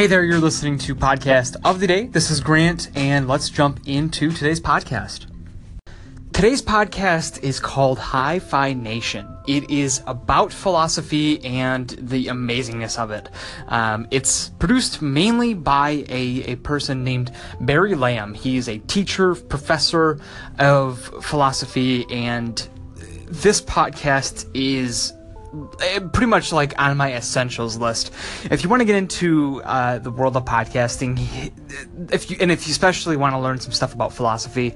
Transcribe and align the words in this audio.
Hey 0.00 0.06
there, 0.06 0.24
you're 0.24 0.40
listening 0.40 0.78
to 0.78 0.94
Podcast 0.94 1.56
of 1.62 1.78
the 1.78 1.86
Day. 1.86 2.06
This 2.06 2.30
is 2.30 2.40
Grant, 2.40 2.88
and 2.94 3.28
let's 3.28 3.50
jump 3.50 3.80
into 3.84 4.32
today's 4.32 4.58
podcast. 4.58 5.26
Today's 6.32 6.62
podcast 6.62 7.42
is 7.42 7.60
called 7.60 7.98
Hi 7.98 8.38
Phi 8.38 8.72
Nation. 8.72 9.28
It 9.46 9.70
is 9.70 10.00
about 10.06 10.54
philosophy 10.54 11.44
and 11.44 11.90
the 11.90 12.28
amazingness 12.28 12.98
of 12.98 13.10
it. 13.10 13.28
Um, 13.68 14.08
it's 14.10 14.48
produced 14.58 15.02
mainly 15.02 15.52
by 15.52 16.06
a, 16.08 16.44
a 16.44 16.56
person 16.56 17.04
named 17.04 17.32
Barry 17.60 17.94
Lam. 17.94 18.32
He 18.32 18.56
is 18.56 18.70
a 18.70 18.78
teacher, 18.78 19.34
professor 19.34 20.18
of 20.58 20.98
philosophy, 21.22 22.06
and 22.08 22.66
this 23.28 23.60
podcast 23.60 24.48
is 24.54 25.12
pretty 26.12 26.26
much 26.26 26.52
like 26.52 26.78
on 26.78 26.96
my 26.96 27.14
essentials 27.14 27.76
list. 27.76 28.12
If 28.50 28.62
you 28.62 28.68
want 28.68 28.80
to 28.80 28.84
get 28.84 28.96
into 28.96 29.62
uh, 29.62 29.98
the 29.98 30.10
world 30.10 30.36
of 30.36 30.44
podcasting, 30.44 31.52
if 32.12 32.30
you 32.30 32.36
and 32.40 32.50
if 32.50 32.66
you 32.66 32.72
especially 32.72 33.16
want 33.16 33.34
to 33.34 33.38
learn 33.38 33.58
some 33.58 33.72
stuff 33.72 33.94
about 33.94 34.12
philosophy, 34.12 34.74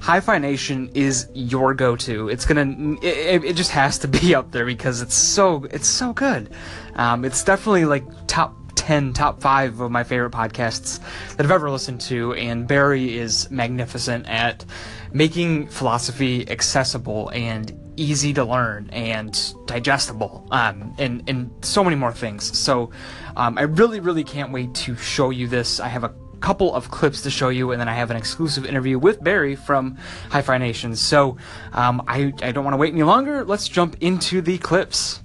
Hi-Phi 0.00 0.38
Nation 0.38 0.90
is 0.94 1.28
your 1.34 1.74
go-to. 1.74 2.28
It's 2.28 2.44
gonna, 2.44 2.96
it, 3.02 3.44
it 3.44 3.56
just 3.56 3.70
has 3.70 3.98
to 4.00 4.08
be 4.08 4.34
up 4.36 4.50
there 4.50 4.66
because 4.66 5.02
it's 5.02 5.14
so 5.14 5.64
it's 5.70 5.88
so 5.88 6.12
good. 6.12 6.50
Um, 6.94 7.24
it's 7.24 7.44
definitely 7.44 7.84
like 7.84 8.04
top 8.26 8.56
10, 8.74 9.12
top 9.14 9.40
five 9.40 9.80
of 9.80 9.90
my 9.90 10.04
favorite 10.04 10.32
podcasts 10.32 11.00
that 11.36 11.44
I've 11.44 11.50
ever 11.50 11.70
listened 11.70 12.00
to, 12.02 12.34
and 12.34 12.68
Barry 12.68 13.16
is 13.16 13.50
magnificent 13.50 14.28
at 14.28 14.64
making 15.12 15.68
philosophy 15.68 16.48
accessible 16.48 17.30
and 17.30 17.85
easy 17.96 18.32
to 18.34 18.44
learn 18.44 18.88
and 18.92 19.54
digestible, 19.66 20.46
um, 20.50 20.94
and 20.98 21.22
and 21.28 21.50
so 21.62 21.82
many 21.82 21.96
more 21.96 22.12
things. 22.12 22.56
So, 22.58 22.90
um, 23.36 23.58
I 23.58 23.62
really, 23.62 24.00
really 24.00 24.24
can't 24.24 24.52
wait 24.52 24.74
to 24.74 24.96
show 24.96 25.30
you 25.30 25.48
this. 25.48 25.80
I 25.80 25.88
have 25.88 26.04
a 26.04 26.14
couple 26.40 26.74
of 26.74 26.90
clips 26.90 27.22
to 27.22 27.30
show 27.30 27.48
you, 27.48 27.72
and 27.72 27.80
then 27.80 27.88
I 27.88 27.94
have 27.94 28.10
an 28.10 28.16
exclusive 28.16 28.66
interview 28.66 28.98
with 28.98 29.22
Barry 29.22 29.56
from 29.56 29.96
Hi-Phi 30.30 30.58
Nation. 30.58 30.94
So, 30.96 31.36
um, 31.72 32.02
I 32.06 32.32
I 32.42 32.52
don't 32.52 32.64
want 32.64 32.74
to 32.74 32.78
wait 32.78 32.92
any 32.92 33.02
longer. 33.02 33.44
Let's 33.44 33.68
jump 33.68 33.96
into 34.00 34.40
the 34.40 34.58
clips. 34.58 35.22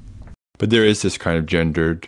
But 0.57 0.69
there 0.69 0.85
is 0.85 1.01
this 1.01 1.17
kind 1.17 1.37
of 1.37 1.45
gendered 1.45 2.07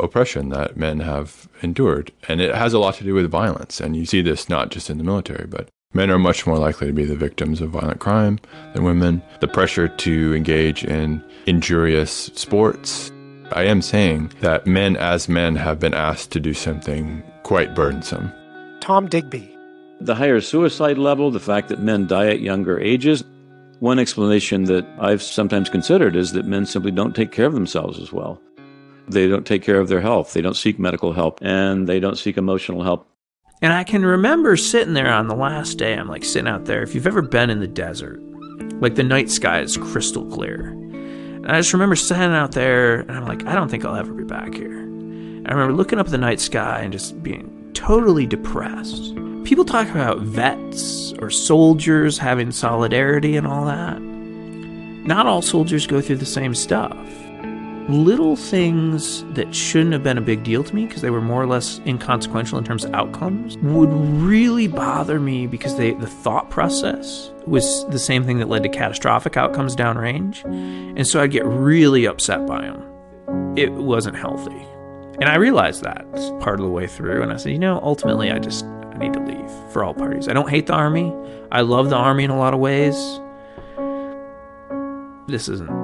oppression 0.00 0.48
that 0.48 0.76
men 0.76 1.00
have 1.00 1.48
endured, 1.62 2.12
and 2.28 2.40
it 2.40 2.54
has 2.54 2.72
a 2.72 2.78
lot 2.78 2.94
to 2.96 3.04
do 3.04 3.14
with 3.14 3.30
violence. 3.30 3.80
And 3.80 3.96
you 3.96 4.06
see 4.06 4.22
this 4.22 4.48
not 4.48 4.70
just 4.70 4.90
in 4.90 4.98
the 4.98 5.04
military, 5.04 5.46
but 5.46 5.68
Men 5.94 6.10
are 6.10 6.18
much 6.18 6.46
more 6.46 6.58
likely 6.58 6.88
to 6.88 6.92
be 6.92 7.04
the 7.04 7.16
victims 7.16 7.60
of 7.60 7.70
violent 7.70 8.00
crime 8.00 8.40
than 8.74 8.82
women. 8.82 9.22
The 9.40 9.48
pressure 9.48 9.88
to 9.88 10.34
engage 10.34 10.84
in 10.84 11.22
injurious 11.46 12.30
sports. 12.34 13.12
I 13.52 13.64
am 13.64 13.80
saying 13.80 14.32
that 14.40 14.66
men 14.66 14.96
as 14.96 15.28
men 15.28 15.54
have 15.54 15.78
been 15.78 15.94
asked 15.94 16.32
to 16.32 16.40
do 16.40 16.52
something 16.52 17.22
quite 17.44 17.74
burdensome. 17.74 18.32
Tom 18.80 19.08
Digby. 19.08 19.56
The 20.00 20.16
higher 20.16 20.40
suicide 20.40 20.98
level, 20.98 21.30
the 21.30 21.38
fact 21.40 21.68
that 21.68 21.78
men 21.78 22.08
die 22.08 22.26
at 22.26 22.40
younger 22.40 22.80
ages. 22.80 23.22
One 23.78 23.98
explanation 24.00 24.64
that 24.64 24.86
I've 24.98 25.22
sometimes 25.22 25.70
considered 25.70 26.16
is 26.16 26.32
that 26.32 26.46
men 26.46 26.66
simply 26.66 26.90
don't 26.90 27.14
take 27.14 27.30
care 27.30 27.46
of 27.46 27.54
themselves 27.54 28.00
as 28.00 28.12
well. 28.12 28.40
They 29.08 29.28
don't 29.28 29.46
take 29.46 29.62
care 29.62 29.78
of 29.78 29.88
their 29.88 30.00
health, 30.00 30.32
they 30.32 30.40
don't 30.40 30.56
seek 30.56 30.78
medical 30.78 31.12
help, 31.12 31.38
and 31.42 31.86
they 31.86 32.00
don't 32.00 32.18
seek 32.18 32.36
emotional 32.36 32.82
help. 32.82 33.06
And 33.62 33.72
I 33.72 33.84
can 33.84 34.04
remember 34.04 34.56
sitting 34.56 34.94
there 34.94 35.12
on 35.12 35.28
the 35.28 35.34
last 35.34 35.78
day, 35.78 35.94
I'm 35.94 36.08
like 36.08 36.24
sitting 36.24 36.48
out 36.48 36.64
there. 36.64 36.82
If 36.82 36.94
you've 36.94 37.06
ever 37.06 37.22
been 37.22 37.50
in 37.50 37.60
the 37.60 37.66
desert, 37.66 38.20
like 38.80 38.94
the 38.94 39.02
night 39.02 39.30
sky 39.30 39.60
is 39.60 39.76
crystal 39.76 40.24
clear. 40.26 40.68
And 40.68 41.50
I 41.50 41.58
just 41.58 41.72
remember 41.72 41.96
sitting 41.96 42.24
out 42.24 42.52
there 42.52 43.00
and 43.00 43.12
I'm 43.12 43.26
like, 43.26 43.46
I 43.46 43.54
don't 43.54 43.68
think 43.68 43.84
I'll 43.84 43.96
ever 43.96 44.12
be 44.12 44.24
back 44.24 44.54
here. 44.54 44.80
And 44.80 45.46
I 45.48 45.52
remember 45.52 45.74
looking 45.74 45.98
up 45.98 46.06
at 46.06 46.12
the 46.12 46.18
night 46.18 46.40
sky 46.40 46.80
and 46.80 46.92
just 46.92 47.22
being 47.22 47.70
totally 47.74 48.26
depressed. 48.26 49.14
People 49.44 49.64
talk 49.64 49.88
about 49.90 50.20
vets 50.20 51.12
or 51.20 51.30
soldiers 51.30 52.18
having 52.18 52.50
solidarity 52.50 53.36
and 53.36 53.46
all 53.46 53.66
that. 53.66 54.00
Not 54.00 55.26
all 55.26 55.42
soldiers 55.42 55.86
go 55.86 56.00
through 56.00 56.16
the 56.16 56.26
same 56.26 56.54
stuff 56.54 57.23
little 57.88 58.36
things 58.36 59.24
that 59.34 59.54
shouldn't 59.54 59.92
have 59.92 60.02
been 60.02 60.16
a 60.16 60.22
big 60.22 60.42
deal 60.42 60.64
to 60.64 60.74
me 60.74 60.86
because 60.86 61.02
they 61.02 61.10
were 61.10 61.20
more 61.20 61.42
or 61.42 61.46
less 61.46 61.80
inconsequential 61.86 62.58
in 62.58 62.64
terms 62.64 62.84
of 62.84 62.94
outcomes 62.94 63.58
would 63.58 63.92
really 63.92 64.66
bother 64.66 65.20
me 65.20 65.46
because 65.46 65.76
they, 65.76 65.92
the 65.92 66.06
thought 66.06 66.48
process 66.50 67.30
was 67.46 67.86
the 67.88 67.98
same 67.98 68.24
thing 68.24 68.38
that 68.38 68.48
led 68.48 68.62
to 68.62 68.68
catastrophic 68.68 69.36
outcomes 69.36 69.76
downrange. 69.76 70.44
And 70.44 71.06
so 71.06 71.20
I'd 71.20 71.30
get 71.30 71.44
really 71.44 72.06
upset 72.06 72.46
by 72.46 72.62
them. 72.62 73.54
It 73.56 73.72
wasn't 73.72 74.16
healthy. 74.16 74.66
And 75.20 75.24
I 75.24 75.36
realized 75.36 75.82
that 75.82 76.10
part 76.40 76.58
of 76.58 76.66
the 76.66 76.72
way 76.72 76.86
through. 76.86 77.22
And 77.22 77.32
I 77.32 77.36
said, 77.36 77.52
you 77.52 77.58
know, 77.58 77.80
ultimately, 77.82 78.32
I 78.32 78.38
just 78.38 78.64
I 78.64 78.98
need 78.98 79.12
to 79.12 79.20
leave 79.20 79.50
for 79.72 79.84
all 79.84 79.94
parties. 79.94 80.28
I 80.28 80.32
don't 80.32 80.50
hate 80.50 80.66
the 80.66 80.74
army. 80.74 81.12
I 81.52 81.60
love 81.60 81.90
the 81.90 81.96
army 81.96 82.24
in 82.24 82.30
a 82.30 82.38
lot 82.38 82.54
of 82.54 82.60
ways. 82.60 82.94
This 85.28 85.48
isn't 85.48 85.83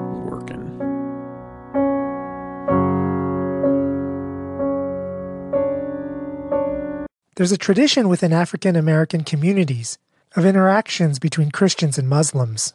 There's 7.41 7.53
a 7.53 7.57
tradition 7.57 8.11
within 8.11 8.35
African 8.35 8.77
American 8.77 9.25
communities 9.25 9.97
of 10.37 10.45
interactions 10.45 11.19
between 11.19 11.51
Christians 11.51 11.97
and 11.97 12.07
Muslims. 12.07 12.75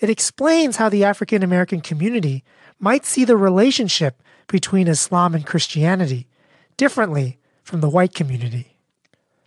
It 0.00 0.10
explains 0.10 0.78
how 0.78 0.88
the 0.88 1.04
African 1.04 1.44
American 1.44 1.80
community 1.80 2.42
might 2.80 3.06
see 3.06 3.24
the 3.24 3.36
relationship 3.36 4.20
between 4.48 4.88
Islam 4.88 5.32
and 5.32 5.46
Christianity 5.46 6.26
differently 6.76 7.38
from 7.62 7.82
the 7.82 7.88
white 7.88 8.14
community. 8.14 8.76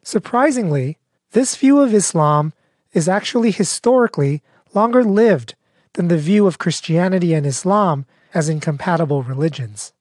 Surprisingly, 0.02 0.98
this 1.32 1.58
view 1.58 1.82
of 1.82 1.94
Islam 1.94 2.54
is 2.94 3.10
actually 3.10 3.52
historically 3.52 4.42
longer 4.74 5.04
lived 5.04 5.56
than 5.96 6.08
the 6.08 6.18
view 6.18 6.48
of 6.48 6.58
Christianity 6.58 7.34
and 7.34 7.46
Islam 7.46 8.06
as 8.34 8.48
incompatible 8.48 9.24
religions. 9.24 9.92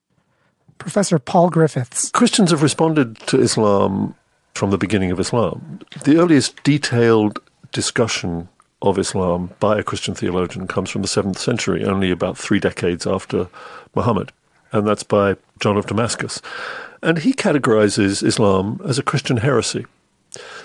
Professor 0.77 1.19
Paul 1.19 1.49
Griffiths. 1.49 2.11
Christians 2.11 2.51
have 2.51 2.63
responded 2.63 3.17
to 3.27 3.41
Islam 3.41 4.15
from 4.57 4.71
the 4.71 4.77
beginning 4.77 5.11
of 5.11 5.19
Islam. 5.19 5.79
The 6.03 6.17
earliest 6.17 6.61
detailed 6.63 7.39
discussion 7.71 8.49
of 8.81 8.97
Islam 8.97 9.51
by 9.59 9.79
a 9.79 9.83
Christian 9.83 10.15
theologian 10.15 10.67
comes 10.67 10.89
from 10.89 11.01
the 11.01 11.07
7th 11.07 11.37
century, 11.37 11.83
only 11.85 12.11
about 12.11 12.37
three 12.37 12.59
decades 12.59 13.07
after 13.07 13.47
Muhammad, 13.95 14.31
and 14.71 14.87
that's 14.87 15.03
by 15.03 15.35
John 15.59 15.77
of 15.77 15.87
Damascus. 15.87 16.41
And 17.01 17.19
he 17.19 17.33
categorizes 17.33 18.23
Islam 18.23 18.81
as 18.85 18.97
a 18.97 19.03
Christian 19.03 19.37
heresy. 19.37 19.85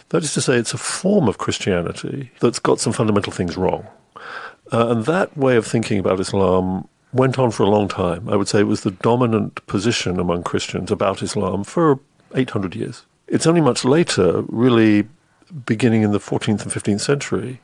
That 0.08 0.24
is 0.24 0.34
to 0.34 0.40
say, 0.40 0.56
it's 0.56 0.74
a 0.74 0.78
form 0.78 1.28
of 1.28 1.38
Christianity 1.38 2.30
that's 2.40 2.58
got 2.58 2.80
some 2.80 2.92
fundamental 2.92 3.32
things 3.32 3.56
wrong. 3.56 3.86
Uh, 4.72 4.88
and 4.88 5.04
that 5.06 5.36
way 5.36 5.56
of 5.56 5.66
thinking 5.66 5.98
about 5.98 6.20
Islam 6.20 6.88
went 7.12 7.38
on 7.38 7.50
for 7.50 7.62
a 7.62 7.70
long 7.70 7.88
time. 7.88 8.28
I 8.28 8.36
would 8.36 8.48
say 8.48 8.60
it 8.60 8.64
was 8.64 8.82
the 8.82 8.90
dominant 8.90 9.64
position 9.66 10.18
among 10.18 10.42
Christians 10.44 10.90
about 10.90 11.22
Islam 11.22 11.64
for 11.64 12.00
800 12.34 12.74
years. 12.74 13.04
It's 13.32 13.46
only 13.46 13.62
much 13.62 13.82
later, 13.86 14.42
really 14.48 15.08
beginning 15.64 16.02
in 16.02 16.12
the 16.12 16.18
14th 16.18 16.64
and 16.64 16.70
15th 16.70 17.00
century, 17.00 17.62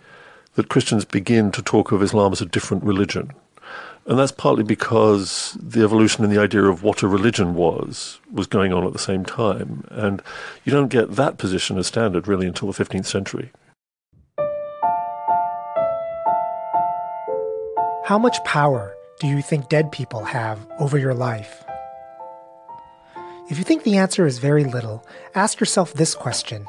that 0.54 0.70
Christians 0.70 1.04
begin 1.04 1.52
to 1.52 1.60
talk 1.60 1.92
of 1.92 2.02
Islam 2.02 2.32
as 2.32 2.40
a 2.40 2.46
different 2.46 2.84
religion. 2.84 3.32
And 4.06 4.18
that's 4.18 4.32
partly 4.32 4.64
because 4.64 5.58
the 5.60 5.82
evolution 5.82 6.24
in 6.24 6.30
the 6.30 6.40
idea 6.40 6.62
of 6.62 6.82
what 6.82 7.02
a 7.02 7.06
religion 7.06 7.54
was 7.54 8.18
was 8.32 8.46
going 8.46 8.72
on 8.72 8.86
at 8.86 8.94
the 8.94 8.98
same 8.98 9.26
time. 9.26 9.84
And 9.90 10.22
you 10.64 10.72
don't 10.72 10.88
get 10.88 11.16
that 11.16 11.36
position 11.36 11.76
as 11.76 11.86
standard 11.86 12.26
really 12.26 12.46
until 12.46 12.72
the 12.72 12.84
15th 12.84 13.04
century. 13.04 13.50
How 18.06 18.18
much 18.18 18.42
power 18.44 18.96
do 19.20 19.26
you 19.26 19.42
think 19.42 19.68
dead 19.68 19.92
people 19.92 20.24
have 20.24 20.66
over 20.80 20.96
your 20.96 21.12
life? 21.12 21.62
If 23.50 23.56
you 23.56 23.64
think 23.64 23.82
the 23.82 23.96
answer 23.96 24.26
is 24.26 24.38
very 24.38 24.64
little, 24.64 25.06
ask 25.34 25.58
yourself 25.58 25.94
this 25.94 26.14
question 26.14 26.66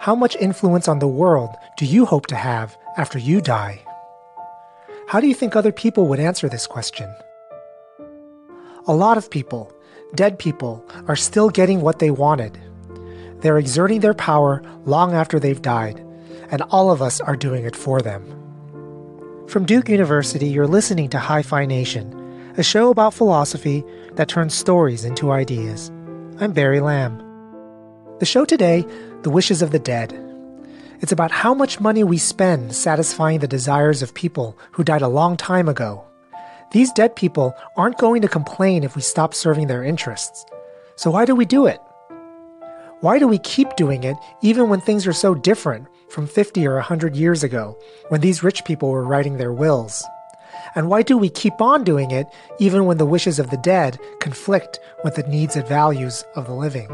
How 0.00 0.14
much 0.14 0.36
influence 0.36 0.86
on 0.86 0.98
the 0.98 1.08
world 1.08 1.56
do 1.78 1.86
you 1.86 2.04
hope 2.04 2.26
to 2.26 2.36
have 2.36 2.76
after 2.98 3.18
you 3.18 3.40
die? 3.40 3.80
How 5.08 5.20
do 5.20 5.26
you 5.26 5.32
think 5.32 5.56
other 5.56 5.72
people 5.72 6.08
would 6.08 6.20
answer 6.20 6.50
this 6.50 6.66
question? 6.66 7.10
A 8.86 8.94
lot 8.94 9.16
of 9.16 9.30
people, 9.30 9.72
dead 10.14 10.38
people, 10.38 10.84
are 11.08 11.16
still 11.16 11.48
getting 11.48 11.80
what 11.80 11.98
they 11.98 12.10
wanted. 12.10 12.60
They're 13.40 13.58
exerting 13.58 14.00
their 14.00 14.12
power 14.12 14.62
long 14.84 15.14
after 15.14 15.40
they've 15.40 15.62
died, 15.62 15.98
and 16.50 16.60
all 16.68 16.90
of 16.90 17.00
us 17.00 17.22
are 17.22 17.36
doing 17.36 17.64
it 17.64 17.74
for 17.74 18.02
them. 18.02 18.22
From 19.48 19.64
Duke 19.64 19.88
University, 19.88 20.48
you're 20.48 20.66
listening 20.66 21.08
to 21.08 21.18
Hi 21.18 21.40
Phi 21.40 21.64
Nation, 21.64 22.52
a 22.58 22.62
show 22.62 22.90
about 22.90 23.14
philosophy 23.14 23.82
that 24.16 24.28
turns 24.28 24.52
stories 24.52 25.06
into 25.06 25.32
ideas. 25.32 25.90
I'm 26.42 26.50
Barry 26.50 26.80
Lam. 26.80 27.18
The 28.18 28.26
show 28.26 28.44
today, 28.44 28.84
The 29.22 29.30
Wishes 29.30 29.62
of 29.62 29.70
the 29.70 29.78
Dead. 29.78 30.12
It's 31.00 31.12
about 31.12 31.30
how 31.30 31.54
much 31.54 31.78
money 31.78 32.02
we 32.02 32.18
spend 32.18 32.74
satisfying 32.74 33.38
the 33.38 33.46
desires 33.46 34.02
of 34.02 34.12
people 34.12 34.58
who 34.72 34.82
died 34.82 35.02
a 35.02 35.08
long 35.08 35.36
time 35.36 35.68
ago. 35.68 36.04
These 36.72 36.90
dead 36.94 37.14
people 37.14 37.54
aren't 37.76 37.98
going 37.98 38.22
to 38.22 38.28
complain 38.28 38.82
if 38.82 38.96
we 38.96 39.02
stop 39.02 39.34
serving 39.34 39.68
their 39.68 39.84
interests. 39.84 40.44
So 40.96 41.12
why 41.12 41.26
do 41.26 41.36
we 41.36 41.44
do 41.44 41.66
it? 41.66 41.80
Why 43.02 43.20
do 43.20 43.28
we 43.28 43.38
keep 43.38 43.76
doing 43.76 44.02
it 44.02 44.16
even 44.40 44.68
when 44.68 44.80
things 44.80 45.06
are 45.06 45.12
so 45.12 45.36
different 45.36 45.86
from 46.08 46.26
50 46.26 46.66
or 46.66 46.74
100 46.74 47.14
years 47.14 47.44
ago, 47.44 47.78
when 48.08 48.20
these 48.20 48.42
rich 48.42 48.64
people 48.64 48.90
were 48.90 49.04
writing 49.04 49.36
their 49.36 49.52
wills? 49.52 50.04
And 50.74 50.88
why 50.88 51.02
do 51.02 51.18
we 51.18 51.28
keep 51.28 51.60
on 51.60 51.84
doing 51.84 52.10
it 52.10 52.26
even 52.58 52.86
when 52.86 52.96
the 52.96 53.06
wishes 53.06 53.38
of 53.38 53.50
the 53.50 53.58
dead 53.58 53.98
conflict 54.20 54.80
with 55.04 55.16
the 55.16 55.22
needs 55.24 55.56
and 55.56 55.68
values 55.68 56.24
of 56.34 56.46
the 56.46 56.54
living? 56.54 56.88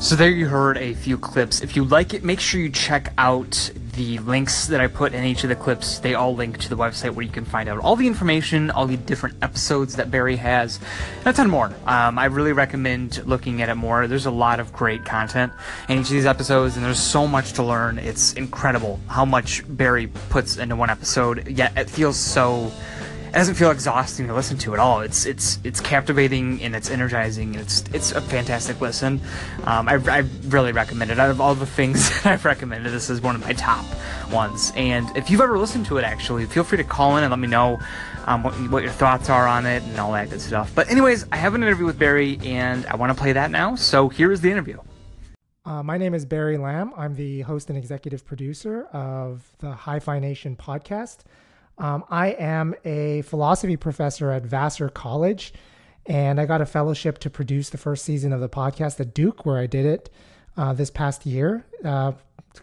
So 0.00 0.16
there 0.16 0.30
you 0.30 0.46
heard 0.46 0.78
a 0.78 0.94
few 0.94 1.18
clips. 1.18 1.60
If 1.60 1.76
you 1.76 1.84
like 1.84 2.14
it, 2.14 2.24
make 2.24 2.40
sure 2.40 2.60
you 2.60 2.70
check 2.70 3.12
out 3.18 3.70
the 3.98 4.18
links 4.20 4.68
that 4.68 4.80
I 4.80 4.86
put 4.86 5.12
in 5.12 5.24
each 5.24 5.42
of 5.42 5.48
the 5.48 5.56
clips. 5.56 5.98
They 5.98 6.14
all 6.14 6.32
link 6.32 6.58
to 6.58 6.68
the 6.68 6.76
website 6.76 7.14
where 7.14 7.26
you 7.26 7.32
can 7.32 7.44
find 7.44 7.68
out 7.68 7.80
all 7.80 7.96
the 7.96 8.06
information, 8.06 8.70
all 8.70 8.86
the 8.86 8.96
different 8.96 9.34
episodes 9.42 9.96
that 9.96 10.08
Barry 10.08 10.36
has, 10.36 10.78
and 11.18 11.26
a 11.26 11.32
ton 11.32 11.50
more. 11.50 11.66
Um, 11.84 12.16
I 12.16 12.26
really 12.26 12.52
recommend 12.52 13.26
looking 13.26 13.60
at 13.60 13.68
it 13.68 13.74
more. 13.74 14.06
There's 14.06 14.26
a 14.26 14.30
lot 14.30 14.60
of 14.60 14.72
great 14.72 15.04
content 15.04 15.52
in 15.88 15.98
each 15.98 16.06
of 16.06 16.12
these 16.12 16.26
episodes, 16.26 16.76
and 16.76 16.84
there's 16.86 17.02
so 17.02 17.26
much 17.26 17.54
to 17.54 17.64
learn. 17.64 17.98
It's 17.98 18.34
incredible 18.34 19.00
how 19.08 19.24
much 19.24 19.64
Barry 19.66 20.06
puts 20.06 20.58
into 20.58 20.76
one 20.76 20.90
episode, 20.90 21.48
yet 21.48 21.76
it 21.76 21.90
feels 21.90 22.16
so 22.16 22.70
it 23.28 23.34
doesn't 23.34 23.56
feel 23.56 23.70
exhausting 23.70 24.26
to 24.26 24.34
listen 24.34 24.56
to 24.58 24.72
at 24.72 24.80
all. 24.80 25.00
It's 25.00 25.26
it's 25.26 25.58
it's 25.62 25.80
captivating 25.80 26.62
and 26.62 26.74
it's 26.74 26.90
energizing 26.90 27.54
and 27.54 27.62
it's 27.62 27.84
it's 27.92 28.12
a 28.12 28.20
fantastic 28.20 28.80
listen. 28.80 29.20
Um, 29.64 29.88
I, 29.88 29.94
I 30.08 30.24
really 30.46 30.72
recommend 30.72 31.10
it. 31.10 31.18
Out 31.18 31.30
of 31.30 31.40
all 31.40 31.54
the 31.54 31.66
things 31.66 32.08
that 32.22 32.32
I've 32.32 32.44
recommended, 32.44 32.90
this 32.92 33.10
is 33.10 33.20
one 33.20 33.34
of 33.34 33.42
my 33.42 33.52
top 33.52 33.84
ones. 34.32 34.72
And 34.76 35.14
if 35.16 35.30
you've 35.30 35.42
ever 35.42 35.58
listened 35.58 35.86
to 35.86 35.98
it, 35.98 36.04
actually, 36.04 36.46
feel 36.46 36.64
free 36.64 36.78
to 36.78 36.84
call 36.84 37.16
in 37.18 37.24
and 37.24 37.30
let 37.30 37.38
me 37.38 37.48
know 37.48 37.78
um, 38.26 38.42
what, 38.42 38.54
what 38.70 38.82
your 38.82 38.92
thoughts 38.92 39.28
are 39.28 39.46
on 39.46 39.66
it 39.66 39.82
and 39.82 39.98
all 39.98 40.12
that 40.12 40.30
good 40.30 40.40
stuff. 40.40 40.72
But 40.74 40.90
anyways, 40.90 41.26
I 41.30 41.36
have 41.36 41.54
an 41.54 41.62
interview 41.62 41.84
with 41.84 41.98
Barry 41.98 42.38
and 42.42 42.86
I 42.86 42.96
want 42.96 43.14
to 43.14 43.20
play 43.20 43.32
that 43.32 43.50
now. 43.50 43.74
So 43.74 44.08
here 44.08 44.32
is 44.32 44.40
the 44.40 44.50
interview. 44.50 44.78
Uh, 45.64 45.82
my 45.82 45.98
name 45.98 46.14
is 46.14 46.24
Barry 46.24 46.56
Lam. 46.56 46.94
I'm 46.96 47.14
the 47.14 47.42
host 47.42 47.68
and 47.68 47.76
executive 47.76 48.24
producer 48.24 48.84
of 48.86 49.54
the 49.58 49.72
Hi-Phi 49.72 50.18
Nation 50.18 50.56
podcast. 50.56 51.18
Um, 51.78 52.04
I 52.10 52.28
am 52.30 52.74
a 52.84 53.22
philosophy 53.22 53.76
professor 53.76 54.30
at 54.30 54.42
Vassar 54.42 54.88
College, 54.88 55.52
and 56.06 56.40
I 56.40 56.46
got 56.46 56.60
a 56.60 56.66
fellowship 56.66 57.18
to 57.18 57.30
produce 57.30 57.70
the 57.70 57.78
first 57.78 58.04
season 58.04 58.32
of 58.32 58.40
the 58.40 58.48
podcast 58.48 58.98
at 59.00 59.14
Duke, 59.14 59.46
where 59.46 59.58
I 59.58 59.66
did 59.66 59.86
it 59.86 60.10
uh, 60.56 60.72
this 60.72 60.90
past 60.90 61.24
year. 61.24 61.64
Uh, 61.84 62.12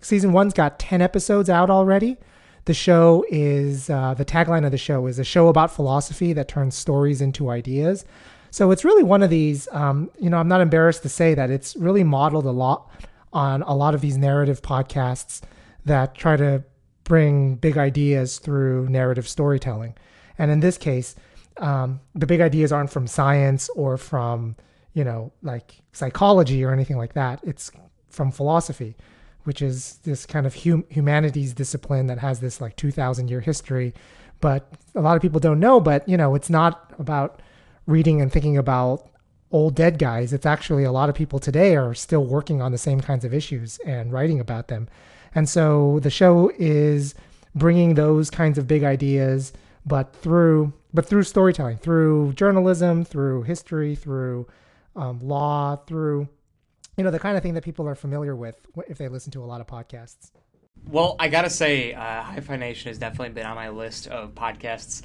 season 0.01 0.33
one's 0.33 0.53
got 0.53 0.79
10 0.79 1.01
episodes 1.01 1.49
out 1.49 1.69
already. 1.69 2.17
The 2.65 2.73
show 2.73 3.23
is 3.29 3.89
uh, 3.89 4.15
the 4.15 4.25
tagline 4.25 4.65
of 4.65 4.71
the 4.71 4.77
show 4.77 5.05
is 5.05 5.19
a 5.19 5.23
show 5.23 5.47
about 5.47 5.71
philosophy 5.71 6.33
that 6.33 6.47
turns 6.47 6.75
stories 6.75 7.21
into 7.21 7.49
ideas. 7.49 8.05
So 8.49 8.71
it's 8.71 8.83
really 8.83 9.03
one 9.03 9.21
of 9.21 9.29
these, 9.29 9.67
um, 9.71 10.09
you 10.19 10.29
know, 10.29 10.37
I'm 10.37 10.47
not 10.47 10.61
embarrassed 10.61 11.03
to 11.03 11.09
say 11.09 11.35
that 11.35 11.51
it's 11.51 11.75
really 11.75 12.03
modeled 12.03 12.45
a 12.45 12.51
lot 12.51 12.89
on 13.31 13.61
a 13.63 13.75
lot 13.75 13.93
of 13.93 14.01
these 14.01 14.17
narrative 14.17 14.61
podcasts 14.61 15.41
that 15.83 16.15
try 16.15 16.37
to 16.37 16.63
bring 17.05 17.55
big 17.55 17.77
ideas 17.77 18.39
through 18.39 18.89
narrative 18.89 19.27
storytelling. 19.27 19.95
And 20.37 20.51
in 20.51 20.59
this 20.59 20.77
case, 20.77 21.15
um, 21.57 22.01
the 22.13 22.25
big 22.25 22.41
ideas 22.41 22.73
aren't 22.73 22.89
from 22.89 23.07
science 23.07 23.69
or 23.69 23.97
from, 23.97 24.57
you 24.93 25.05
know, 25.05 25.31
like 25.41 25.81
psychology 25.93 26.65
or 26.65 26.73
anything 26.73 26.97
like 26.97 27.13
that. 27.13 27.39
It's 27.43 27.71
from 28.09 28.31
philosophy, 28.31 28.97
which 29.43 29.61
is 29.61 29.99
this 30.03 30.25
kind 30.25 30.45
of 30.45 30.63
hum- 30.63 30.85
humanities 30.89 31.53
discipline 31.53 32.07
that 32.07 32.19
has 32.19 32.41
this 32.41 32.59
like 32.59 32.75
2000 32.75 33.29
year 33.29 33.39
history. 33.39 33.93
But 34.41 34.67
a 34.95 35.01
lot 35.01 35.15
of 35.15 35.21
people 35.21 35.39
don't 35.39 35.59
know, 35.59 35.79
but, 35.79 36.07
you 36.09 36.17
know, 36.17 36.35
it's 36.35 36.49
not 36.49 36.91
about 36.99 37.41
reading 37.85 38.21
and 38.21 38.31
thinking 38.31 38.57
about 38.57 39.07
old 39.51 39.75
dead 39.75 39.97
guys. 39.97 40.33
It's 40.33 40.45
actually 40.45 40.83
a 40.83 40.91
lot 40.91 41.07
of 41.07 41.15
people 41.15 41.39
today 41.39 41.75
are 41.75 41.93
still 41.93 42.25
working 42.25 42.61
on 42.61 42.71
the 42.71 42.77
same 42.77 42.99
kinds 42.99 43.23
of 43.23 43.33
issues 43.33 43.77
and 43.85 44.11
writing 44.11 44.39
about 44.39 44.67
them. 44.67 44.89
And 45.35 45.47
so 45.47 45.99
the 45.99 46.09
show 46.09 46.51
is 46.57 47.13
bringing 47.53 47.95
those 47.95 48.29
kinds 48.29 48.57
of 48.57 48.67
big 48.67 48.83
ideas, 48.83 49.53
but 49.85 50.15
through 50.15 50.73
but 50.93 51.05
through 51.05 51.23
storytelling, 51.23 51.77
through 51.77 52.31
journalism, 52.33 53.03
through 53.03 53.43
history, 53.43 53.95
through 53.95 54.47
um, 54.95 55.19
law, 55.19 55.75
through 55.75 56.29
you 56.97 57.03
know 57.03 57.11
the 57.11 57.19
kind 57.19 57.35
of 57.35 57.43
thing 57.43 57.53
that 57.53 57.63
people 57.63 57.87
are 57.87 57.95
familiar 57.95 58.35
with 58.35 58.55
if 58.87 58.97
they 58.97 59.09
listen 59.09 59.31
to 59.33 59.43
a 59.43 59.45
lot 59.45 59.59
of 59.61 59.67
podcasts. 59.67 60.31
Well, 60.87 61.15
I 61.19 61.27
gotta 61.27 61.49
say, 61.49 61.93
uh, 61.93 62.21
Hi-Phi 62.21 62.57
Nation 62.57 62.89
has 62.89 62.97
definitely 62.97 63.29
been 63.29 63.45
on 63.45 63.55
my 63.55 63.69
list 63.69 64.07
of 64.07 64.35
podcasts 64.35 65.01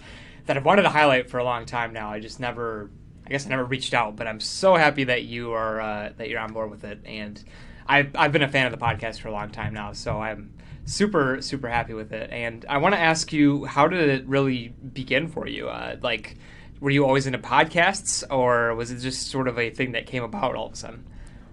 that 0.46 0.56
I've 0.56 0.64
wanted 0.64 0.82
to 0.82 0.90
highlight 0.90 1.30
for 1.30 1.38
a 1.38 1.44
long 1.44 1.64
time 1.64 1.92
now. 1.92 2.10
I 2.10 2.20
just 2.20 2.38
never, 2.38 2.90
I 3.26 3.30
guess, 3.30 3.46
I 3.46 3.48
never 3.48 3.64
reached 3.64 3.94
out. 3.94 4.14
But 4.14 4.26
I'm 4.26 4.40
so 4.40 4.76
happy 4.76 5.04
that 5.04 5.24
you 5.24 5.52
are 5.52 5.80
uh, 5.80 6.12
that 6.16 6.28
you're 6.28 6.40
on 6.40 6.52
board 6.52 6.70
with 6.70 6.84
it, 6.84 7.00
and 7.04 7.42
I've, 7.90 8.14
I've 8.14 8.30
been 8.30 8.42
a 8.42 8.48
fan 8.48 8.66
of 8.66 8.72
the 8.72 8.78
podcast 8.78 9.20
for 9.20 9.26
a 9.26 9.32
long 9.32 9.50
time 9.50 9.74
now, 9.74 9.92
so 9.92 10.20
I'm 10.20 10.54
super 10.84 11.42
super 11.42 11.68
happy 11.68 11.92
with 11.92 12.12
it. 12.12 12.30
And 12.30 12.64
I 12.68 12.78
want 12.78 12.94
to 12.94 13.00
ask 13.00 13.32
you, 13.32 13.64
how 13.64 13.88
did 13.88 14.08
it 14.08 14.26
really 14.26 14.68
begin 14.92 15.26
for 15.26 15.48
you? 15.48 15.68
Uh, 15.68 15.96
like, 16.00 16.36
were 16.78 16.90
you 16.90 17.04
always 17.04 17.26
into 17.26 17.38
podcasts, 17.38 18.22
or 18.30 18.76
was 18.76 18.92
it 18.92 18.98
just 18.98 19.26
sort 19.26 19.48
of 19.48 19.58
a 19.58 19.70
thing 19.70 19.92
that 19.92 20.06
came 20.06 20.22
about 20.22 20.54
all 20.54 20.66
of 20.66 20.72
a 20.72 20.76
sudden? 20.76 21.04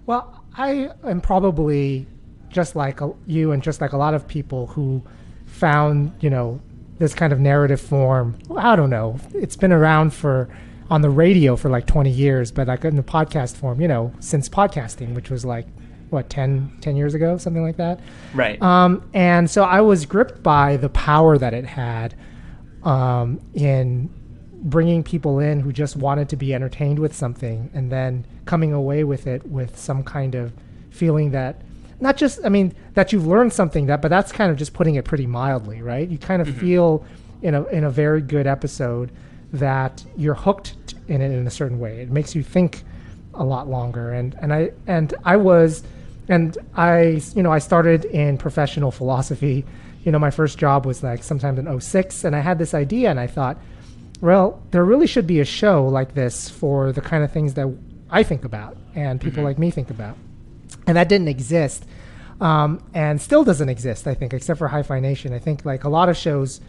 Well, 0.05 0.43
I 0.55 0.91
am 1.03 1.21
probably 1.21 2.05
just 2.49 2.75
like 2.75 2.99
you, 3.25 3.51
and 3.51 3.63
just 3.63 3.81
like 3.81 3.93
a 3.93 3.97
lot 3.97 4.13
of 4.13 4.27
people 4.27 4.67
who 4.67 5.01
found 5.47 6.11
you 6.19 6.29
know 6.29 6.61
this 6.99 7.15
kind 7.15 7.33
of 7.33 7.39
narrative 7.39 7.81
form. 7.81 8.37
I 8.55 8.75
don't 8.75 8.91
know. 8.91 9.19
It's 9.33 9.55
been 9.55 9.73
around 9.73 10.13
for 10.13 10.49
on 10.91 11.01
the 11.01 11.09
radio 11.09 11.55
for 11.55 11.69
like 11.69 11.87
20 11.87 12.11
years, 12.11 12.51
but 12.51 12.67
like 12.67 12.85
in 12.85 12.95
the 12.95 13.03
podcast 13.03 13.55
form, 13.55 13.81
you 13.81 13.87
know, 13.87 14.13
since 14.19 14.47
podcasting, 14.47 15.15
which 15.15 15.31
was 15.31 15.43
like 15.43 15.65
what 16.09 16.29
10, 16.29 16.77
10 16.81 16.95
years 16.95 17.13
ago, 17.13 17.37
something 17.37 17.63
like 17.63 17.77
that. 17.77 17.99
Right. 18.33 18.61
Um, 18.61 19.09
and 19.13 19.49
so 19.49 19.63
I 19.63 19.81
was 19.81 20.05
gripped 20.05 20.41
by 20.41 20.77
the 20.77 20.89
power 20.89 21.37
that 21.37 21.53
it 21.53 21.65
had 21.65 22.15
um, 22.83 23.41
in 23.53 24.09
bringing 24.53 25.03
people 25.03 25.39
in 25.39 25.59
who 25.59 25.71
just 25.71 25.95
wanted 25.95 26.29
to 26.29 26.35
be 26.35 26.53
entertained 26.53 26.99
with 26.99 27.15
something, 27.15 27.69
and 27.73 27.91
then 27.91 28.25
coming 28.45 28.73
away 28.73 29.03
with 29.03 29.27
it 29.27 29.45
with 29.45 29.77
some 29.77 30.03
kind 30.03 30.35
of 30.35 30.53
feeling 30.89 31.31
that 31.31 31.61
not 31.99 32.17
just 32.17 32.39
I 32.43 32.49
mean 32.49 32.73
that 32.93 33.11
you've 33.11 33.27
learned 33.27 33.53
something 33.53 33.87
that, 33.87 34.01
but 34.01 34.09
that's 34.09 34.31
kind 34.31 34.51
of 34.51 34.57
just 34.57 34.73
putting 34.73 34.95
it 34.95 35.05
pretty 35.05 35.27
mildly, 35.27 35.81
right? 35.81 36.07
You 36.07 36.17
kind 36.17 36.41
of 36.41 36.47
mm-hmm. 36.47 36.59
feel 36.59 37.05
in 37.41 37.55
a 37.55 37.63
in 37.65 37.83
a 37.83 37.89
very 37.89 38.21
good 38.21 38.47
episode 38.47 39.11
that 39.53 40.03
you're 40.15 40.35
hooked 40.35 40.75
in 41.07 41.21
it 41.21 41.31
in 41.31 41.47
a 41.47 41.51
certain 41.51 41.79
way. 41.79 42.01
It 42.01 42.09
makes 42.09 42.35
you 42.35 42.43
think 42.43 42.83
a 43.33 43.43
lot 43.43 43.67
longer, 43.67 44.13
and 44.13 44.35
and 44.41 44.53
I 44.53 44.71
and 44.87 45.13
I 45.23 45.37
was 45.37 45.83
and 46.29 46.57
I, 46.75 47.21
you 47.35 47.43
know, 47.43 47.51
I 47.51 47.59
started 47.59 48.05
in 48.05 48.37
professional 48.37 48.91
philosophy. 48.91 49.65
You 50.03 50.11
know, 50.11 50.19
my 50.19 50.31
first 50.31 50.57
job 50.57 50.85
was 50.85 51.03
like 51.03 51.23
sometime 51.23 51.57
in 51.57 51.79
06, 51.79 52.23
and 52.23 52.35
I 52.35 52.39
had 52.39 52.59
this 52.59 52.73
idea, 52.73 53.09
and 53.09 53.19
I 53.19 53.27
thought, 53.27 53.57
well, 54.21 54.61
there 54.71 54.83
really 54.83 55.07
should 55.07 55.27
be 55.27 55.39
a 55.39 55.45
show 55.45 55.85
like 55.85 56.15
this 56.15 56.49
for 56.49 56.91
the 56.91 57.01
kind 57.01 57.23
of 57.23 57.31
things 57.31 57.53
that 57.53 57.67
I 58.09 58.23
think 58.23 58.45
about 58.45 58.77
and 58.95 59.21
people 59.21 59.37
mm-hmm. 59.37 59.45
like 59.45 59.59
me 59.59 59.71
think 59.71 59.89
about. 59.89 60.17
And 60.85 60.97
that 60.97 61.07
didn't 61.07 61.27
exist, 61.27 61.85
um, 62.41 62.83
and 62.93 63.21
still 63.21 63.43
doesn't 63.43 63.69
exist, 63.69 64.07
I 64.07 64.13
think, 64.13 64.33
except 64.33 64.57
for 64.57 64.67
Hi-Phi 64.67 64.99
Nation. 64.99 65.33
I 65.33 65.39
think 65.39 65.65
like 65.65 65.83
a 65.83 65.89
lot 65.89 66.09
of 66.09 66.17
shows 66.17 66.61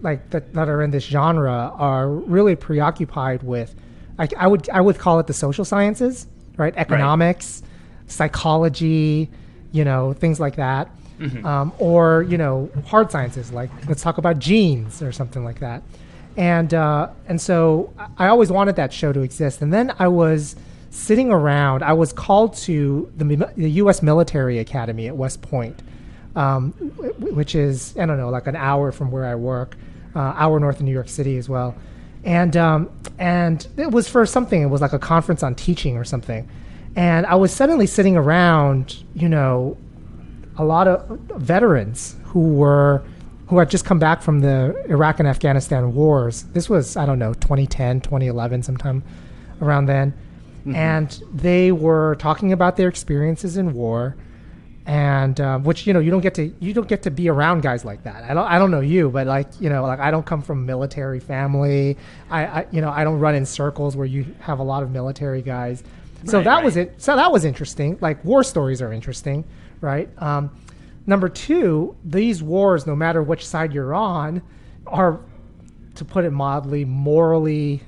like 0.00 0.30
that, 0.30 0.52
that 0.54 0.68
are 0.68 0.82
in 0.82 0.90
this 0.90 1.04
genre 1.04 1.72
are 1.74 2.08
really 2.08 2.56
preoccupied 2.56 3.42
with, 3.42 3.74
like 4.18 4.34
I 4.34 4.46
would 4.46 4.68
I 4.70 4.80
would 4.80 4.98
call 4.98 5.18
it 5.18 5.26
the 5.26 5.34
social 5.34 5.64
sciences, 5.64 6.26
right? 6.58 6.74
Economics. 6.76 7.62
Right 7.62 7.67
psychology, 8.08 9.30
you 9.72 9.84
know, 9.84 10.12
things 10.12 10.40
like 10.40 10.56
that. 10.56 10.90
Mm-hmm. 11.18 11.44
Um, 11.44 11.72
or, 11.78 12.22
you 12.28 12.38
know, 12.38 12.70
hard 12.86 13.10
sciences, 13.10 13.50
like 13.52 13.70
let's 13.88 14.02
talk 14.02 14.18
about 14.18 14.38
genes 14.38 15.02
or 15.02 15.10
something 15.10 15.44
like 15.44 15.60
that. 15.60 15.82
And, 16.36 16.72
uh, 16.72 17.08
and 17.26 17.40
so 17.40 17.92
I 18.16 18.28
always 18.28 18.52
wanted 18.52 18.76
that 18.76 18.92
show 18.92 19.12
to 19.12 19.22
exist. 19.22 19.60
And 19.60 19.72
then 19.72 19.92
I 19.98 20.06
was 20.06 20.54
sitting 20.90 21.32
around, 21.32 21.82
I 21.82 21.92
was 21.92 22.12
called 22.12 22.54
to 22.58 23.10
the, 23.16 23.52
the 23.56 23.70
U.S. 23.70 24.02
Military 24.02 24.60
Academy 24.60 25.08
at 25.08 25.16
West 25.16 25.42
Point, 25.42 25.82
um, 26.36 26.70
which 27.18 27.56
is, 27.56 27.96
I 27.98 28.06
don't 28.06 28.18
know, 28.18 28.30
like 28.30 28.46
an 28.46 28.54
hour 28.54 28.92
from 28.92 29.10
where 29.10 29.26
I 29.26 29.34
work, 29.34 29.76
uh, 30.14 30.20
hour 30.20 30.60
north 30.60 30.76
of 30.76 30.82
New 30.82 30.92
York 30.92 31.08
City 31.08 31.38
as 31.38 31.48
well. 31.48 31.74
And, 32.22 32.56
um, 32.56 32.90
and 33.18 33.66
it 33.76 33.90
was 33.90 34.08
for 34.08 34.24
something, 34.24 34.62
it 34.62 34.66
was 34.66 34.80
like 34.80 34.92
a 34.92 34.98
conference 34.98 35.42
on 35.42 35.56
teaching 35.56 35.96
or 35.96 36.04
something. 36.04 36.48
And 36.96 37.26
I 37.26 37.34
was 37.36 37.52
suddenly 37.52 37.86
sitting 37.86 38.16
around, 38.16 39.04
you 39.14 39.28
know, 39.28 39.76
a 40.56 40.64
lot 40.64 40.88
of 40.88 41.08
veterans 41.36 42.16
who 42.24 42.54
were 42.54 43.04
who 43.48 43.58
had 43.58 43.70
just 43.70 43.84
come 43.84 43.98
back 43.98 44.20
from 44.20 44.40
the 44.40 44.74
Iraq 44.90 45.20
and 45.20 45.28
Afghanistan 45.28 45.94
wars. 45.94 46.42
This 46.52 46.68
was, 46.68 46.96
I 46.98 47.06
don't 47.06 47.18
know, 47.18 47.32
2010, 47.32 48.02
2011, 48.02 48.62
sometime 48.62 49.02
around 49.62 49.86
then. 49.86 50.12
Mm-hmm. 50.60 50.74
And 50.74 51.22
they 51.32 51.72
were 51.72 52.16
talking 52.18 52.52
about 52.52 52.76
their 52.76 52.88
experiences 52.88 53.56
in 53.56 53.72
war. 53.72 54.16
and 54.88 55.38
uh, 55.38 55.58
which 55.58 55.86
you 55.86 55.92
know 55.92 56.00
you 56.00 56.10
don't 56.10 56.22
get 56.22 56.34
to 56.34 56.50
you 56.60 56.72
don't 56.72 56.88
get 56.88 57.02
to 57.02 57.10
be 57.10 57.28
around 57.28 57.62
guys 57.62 57.84
like 57.84 58.02
that. 58.04 58.24
I 58.24 58.32
don't 58.32 58.46
I 58.46 58.58
don't 58.58 58.70
know 58.70 58.80
you, 58.80 59.10
but 59.10 59.26
like 59.26 59.48
you 59.60 59.68
know 59.68 59.82
like 59.82 60.00
I 60.00 60.10
don't 60.10 60.24
come 60.24 60.40
from 60.40 60.60
a 60.60 60.62
military 60.62 61.20
family. 61.20 61.98
I, 62.30 62.46
I 62.46 62.66
you 62.70 62.80
know 62.80 62.90
I 62.90 63.04
don't 63.04 63.18
run 63.18 63.34
in 63.34 63.44
circles 63.44 63.96
where 63.96 64.06
you 64.06 64.34
have 64.40 64.58
a 64.60 64.62
lot 64.62 64.82
of 64.82 64.90
military 64.90 65.42
guys. 65.42 65.84
So 66.24 66.38
Right, 66.38 66.44
that 66.44 66.64
was 66.64 66.76
it. 66.76 66.94
So 67.00 67.16
that 67.16 67.30
was 67.30 67.44
interesting. 67.44 67.98
Like 68.00 68.24
war 68.24 68.42
stories 68.42 68.82
are 68.82 68.92
interesting, 68.92 69.44
right? 69.80 70.08
Um, 70.18 70.50
number 71.06 71.28
two, 71.28 71.96
these 72.04 72.42
wars, 72.42 72.86
no 72.86 72.96
matter 72.96 73.22
which 73.22 73.46
side 73.46 73.72
you're 73.72 73.94
on, 73.94 74.42
are 74.86 75.20
to 75.94 76.04
put 76.04 76.24
it 76.24 76.30
mildly, 76.30 76.84
morally, 76.84 77.82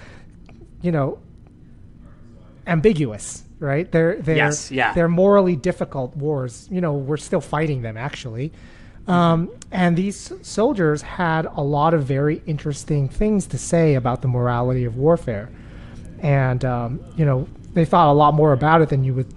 you 0.82 0.92
know, 0.92 1.18
ambiguous, 2.66 3.44
right? 3.58 3.90
They're 3.90 4.16
they're 4.16 4.36
Yes, 4.36 4.70
yeah. 4.70 4.92
they're 4.94 5.08
morally 5.08 5.56
difficult 5.56 6.16
wars. 6.16 6.68
You 6.70 6.80
know, 6.80 6.94
we're 6.94 7.16
still 7.16 7.40
fighting 7.40 7.82
them 7.82 7.96
actually. 7.96 8.52
Um, 9.06 9.50
and 9.72 9.96
these 9.96 10.32
soldiers 10.42 11.02
had 11.02 11.46
a 11.46 11.62
lot 11.62 11.94
of 11.94 12.04
very 12.04 12.42
interesting 12.46 13.08
things 13.08 13.46
to 13.48 13.58
say 13.58 13.94
about 13.94 14.22
the 14.22 14.28
morality 14.28 14.84
of 14.84 14.96
warfare, 14.96 15.50
and 16.20 16.64
um, 16.64 17.00
you 17.16 17.24
know 17.24 17.48
they 17.74 17.84
thought 17.84 18.10
a 18.10 18.12
lot 18.12 18.34
more 18.34 18.52
about 18.52 18.82
it 18.82 18.88
than 18.88 19.04
you 19.04 19.14
would 19.14 19.32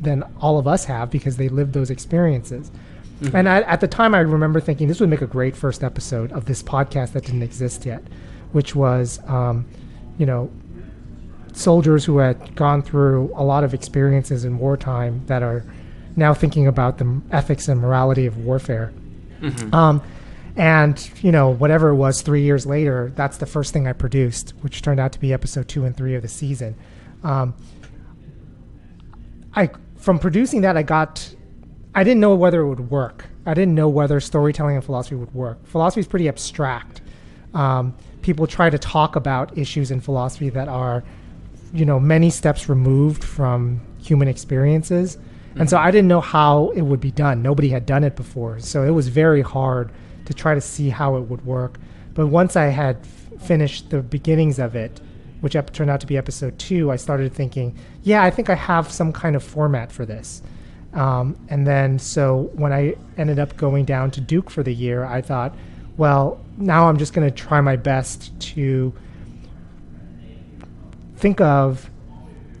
than 0.00 0.22
all 0.40 0.58
of 0.58 0.66
us 0.66 0.84
have 0.84 1.10
because 1.10 1.36
they 1.36 1.48
lived 1.48 1.72
those 1.72 1.90
experiences. 1.90 2.70
And 3.32 3.48
I, 3.48 3.60
at 3.62 3.80
the 3.80 3.88
time, 3.88 4.14
I 4.14 4.18
remember 4.20 4.60
thinking 4.60 4.88
this 4.88 5.00
would 5.00 5.08
make 5.08 5.22
a 5.22 5.26
great 5.26 5.56
first 5.56 5.82
episode 5.82 6.32
of 6.32 6.44
this 6.46 6.62
podcast 6.62 7.12
that 7.12 7.24
didn't 7.24 7.42
exist 7.42 7.86
yet, 7.86 8.02
which 8.52 8.74
was, 8.74 9.20
um, 9.26 9.64
you 10.18 10.26
know, 10.26 10.50
soldiers 11.52 12.04
who 12.04 12.18
had 12.18 12.54
gone 12.56 12.82
through 12.82 13.32
a 13.36 13.44
lot 13.44 13.64
of 13.64 13.72
experiences 13.72 14.44
in 14.44 14.58
wartime 14.58 15.24
that 15.26 15.42
are 15.42 15.64
now 16.16 16.34
thinking 16.34 16.66
about 16.66 16.98
the 16.98 17.20
ethics 17.30 17.68
and 17.68 17.80
morality 17.80 18.26
of 18.26 18.36
warfare. 18.38 18.92
Um, 19.74 20.02
and 20.56 21.10
you 21.22 21.32
know, 21.32 21.50
whatever 21.50 21.90
it 21.90 21.96
was, 21.96 22.20
three 22.22 22.42
years 22.42 22.66
later, 22.66 23.12
that's 23.14 23.38
the 23.38 23.46
first 23.46 23.72
thing 23.72 23.86
I 23.86 23.92
produced, 23.92 24.50
which 24.60 24.82
turned 24.82 25.00
out 25.00 25.12
to 25.12 25.20
be 25.20 25.32
episode 25.32 25.68
two 25.68 25.84
and 25.84 25.96
three 25.96 26.14
of 26.14 26.22
the 26.22 26.28
season. 26.28 26.74
Um, 27.24 27.54
I 29.54 29.70
from 29.96 30.18
producing 30.18 30.60
that, 30.60 30.76
I 30.76 30.82
got 30.82 31.34
I 31.94 32.04
didn't 32.04 32.20
know 32.20 32.34
whether 32.34 32.60
it 32.60 32.68
would 32.68 32.90
work. 32.90 33.26
I 33.46 33.54
didn't 33.54 33.74
know 33.74 33.88
whether 33.88 34.20
storytelling 34.20 34.76
and 34.76 34.84
philosophy 34.84 35.16
would 35.16 35.34
work. 35.34 35.64
Philosophy 35.66 36.00
is 36.00 36.06
pretty 36.06 36.28
abstract. 36.28 37.02
Um, 37.52 37.94
people 38.22 38.46
try 38.46 38.70
to 38.70 38.78
talk 38.78 39.16
about 39.16 39.56
issues 39.56 39.90
in 39.90 40.00
philosophy 40.00 40.48
that 40.50 40.68
are, 40.68 41.04
you 41.72 41.84
know, 41.84 42.00
many 42.00 42.30
steps 42.30 42.68
removed 42.68 43.22
from 43.22 43.80
human 43.98 44.28
experiences. 44.28 45.18
And 45.56 45.70
so 45.70 45.78
I 45.78 45.90
didn't 45.90 46.08
know 46.08 46.20
how 46.20 46.70
it 46.70 46.82
would 46.82 47.00
be 47.00 47.12
done. 47.12 47.42
Nobody 47.42 47.68
had 47.68 47.86
done 47.86 48.02
it 48.02 48.16
before. 48.16 48.58
So 48.58 48.82
it 48.82 48.90
was 48.90 49.08
very 49.08 49.42
hard 49.42 49.92
to 50.24 50.34
try 50.34 50.54
to 50.54 50.60
see 50.60 50.88
how 50.88 51.16
it 51.16 51.22
would 51.22 51.44
work. 51.46 51.78
But 52.14 52.26
once 52.26 52.56
I 52.56 52.66
had 52.66 52.96
f- 52.96 53.42
finished 53.42 53.90
the 53.90 54.02
beginnings 54.02 54.58
of 54.58 54.74
it, 54.74 55.00
which 55.44 55.52
turned 55.74 55.90
out 55.90 56.00
to 56.00 56.06
be 56.06 56.16
episode 56.16 56.58
two, 56.58 56.90
I 56.90 56.96
started 56.96 57.34
thinking, 57.34 57.76
yeah, 58.02 58.22
I 58.22 58.30
think 58.30 58.48
I 58.48 58.54
have 58.54 58.90
some 58.90 59.12
kind 59.12 59.36
of 59.36 59.44
format 59.44 59.92
for 59.92 60.06
this. 60.06 60.40
Um, 60.94 61.36
and 61.50 61.66
then, 61.66 61.98
so 61.98 62.50
when 62.54 62.72
I 62.72 62.94
ended 63.18 63.38
up 63.38 63.54
going 63.58 63.84
down 63.84 64.10
to 64.12 64.22
Duke 64.22 64.48
for 64.48 64.62
the 64.62 64.72
year, 64.72 65.04
I 65.04 65.20
thought, 65.20 65.54
well, 65.98 66.42
now 66.56 66.88
I'm 66.88 66.96
just 66.96 67.12
going 67.12 67.28
to 67.28 67.34
try 67.34 67.60
my 67.60 67.76
best 67.76 68.32
to 68.54 68.94
think 71.16 71.42
of 71.42 71.90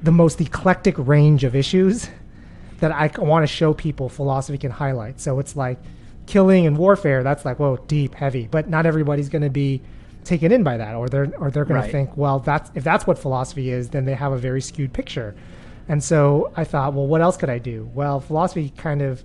the 0.02 0.12
most 0.12 0.38
eclectic 0.42 0.94
range 0.98 1.42
of 1.42 1.56
issues 1.56 2.10
that 2.80 2.92
I 2.92 3.10
want 3.16 3.44
to 3.44 3.46
show 3.46 3.72
people 3.72 4.10
philosophy 4.10 4.58
can 4.58 4.72
highlight. 4.72 5.22
So 5.22 5.38
it's 5.38 5.56
like 5.56 5.78
killing 6.26 6.66
and 6.66 6.76
warfare. 6.76 7.22
That's 7.22 7.46
like, 7.46 7.58
whoa, 7.58 7.78
deep, 7.86 8.14
heavy. 8.14 8.46
But 8.46 8.68
not 8.68 8.84
everybody's 8.84 9.30
going 9.30 9.40
to 9.40 9.48
be 9.48 9.80
taken 10.24 10.50
in 10.52 10.62
by 10.64 10.76
that, 10.76 10.94
or 10.94 11.08
they're 11.08 11.32
or 11.38 11.50
they're 11.50 11.64
going 11.64 11.80
Right. 11.80 11.86
to 11.86 11.92
think, 11.92 12.16
well, 12.16 12.38
that's 12.40 12.70
if 12.74 12.82
that's 12.84 13.06
what 13.06 13.18
philosophy 13.18 13.70
is, 13.70 13.90
then 13.90 14.04
they 14.04 14.14
have 14.14 14.32
a 14.32 14.38
very 14.38 14.60
skewed 14.60 14.92
picture. 14.92 15.34
And 15.88 16.02
so 16.02 16.50
I 16.56 16.64
thought, 16.64 16.94
well, 16.94 17.06
what 17.06 17.20
else 17.20 17.36
could 17.36 17.50
I 17.50 17.58
do? 17.58 17.90
Well, 17.94 18.18
philosophy 18.20 18.72
kind 18.76 19.02
of, 19.02 19.22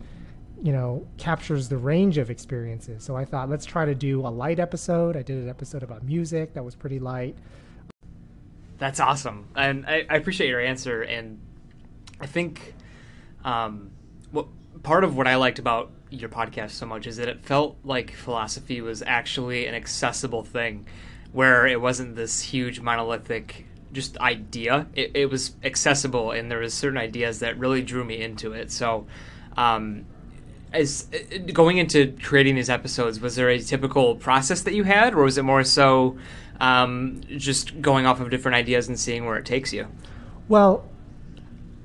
you 0.61 0.73
know, 0.73 1.07
captures 1.17 1.69
the 1.69 1.77
range 1.77 2.17
of 2.17 2.29
experiences. 2.29 3.03
So 3.03 3.15
I 3.15 3.23
thought, 3.23 3.49
let's 3.49 3.65
try 3.65 3.85
to 3.85 3.95
do 3.95 4.21
a 4.21 4.29
light 4.29 4.59
episode. 4.59 5.15
I 5.15 5.21
did 5.21 5.37
an 5.37 5.47
episode 5.49 5.83
about 5.83 6.03
music 6.03 6.53
that 6.55 6.63
was 6.65 6.75
pretty 6.75 6.99
light. 6.99 7.37
That's 8.77 8.99
awesome, 9.01 9.47
and 9.55 9.85
I, 9.85 10.05
I 10.09 10.15
appreciate 10.15 10.47
your 10.47 10.61
answer. 10.61 11.01
And 11.01 11.39
I 12.21 12.25
think, 12.27 12.75
um, 13.43 13.91
what 14.31 14.47
part 14.83 15.03
of 15.03 15.17
what 15.17 15.27
I 15.27 15.35
liked 15.35 15.59
about 15.59 15.91
your 16.09 16.29
podcast 16.29 16.71
so 16.71 16.85
much 16.85 17.07
is 17.07 17.17
that 17.17 17.27
it 17.27 17.43
felt 17.45 17.77
like 17.83 18.11
philosophy 18.11 18.81
was 18.81 19.01
actually 19.01 19.65
an 19.67 19.75
accessible 19.75 20.43
thing, 20.43 20.85
where 21.31 21.67
it 21.67 21.79
wasn't 21.79 22.15
this 22.15 22.41
huge 22.41 22.79
monolithic 22.79 23.65
just 23.91 24.17
idea. 24.19 24.87
It, 24.93 25.11
it 25.13 25.25
was 25.27 25.55
accessible, 25.63 26.31
and 26.31 26.49
there 26.49 26.59
was 26.59 26.73
certain 26.73 26.97
ideas 26.97 27.39
that 27.39 27.57
really 27.57 27.81
drew 27.81 28.03
me 28.03 28.21
into 28.21 28.53
it. 28.53 28.71
So. 28.71 29.07
Um, 29.57 30.05
as 30.71 31.07
uh, 31.11 31.37
going 31.51 31.77
into 31.77 32.15
creating 32.21 32.55
these 32.55 32.69
episodes, 32.69 33.19
was 33.19 33.35
there 33.35 33.49
a 33.49 33.59
typical 33.59 34.15
process 34.15 34.61
that 34.61 34.73
you 34.73 34.83
had, 34.83 35.13
or 35.13 35.23
was 35.23 35.37
it 35.37 35.43
more 35.43 35.63
so 35.63 36.15
um, 36.59 37.21
just 37.27 37.81
going 37.81 38.05
off 38.05 38.19
of 38.19 38.29
different 38.29 38.55
ideas 38.55 38.87
and 38.87 38.99
seeing 38.99 39.25
where 39.25 39.37
it 39.37 39.45
takes 39.45 39.73
you? 39.73 39.87
Well, 40.47 40.87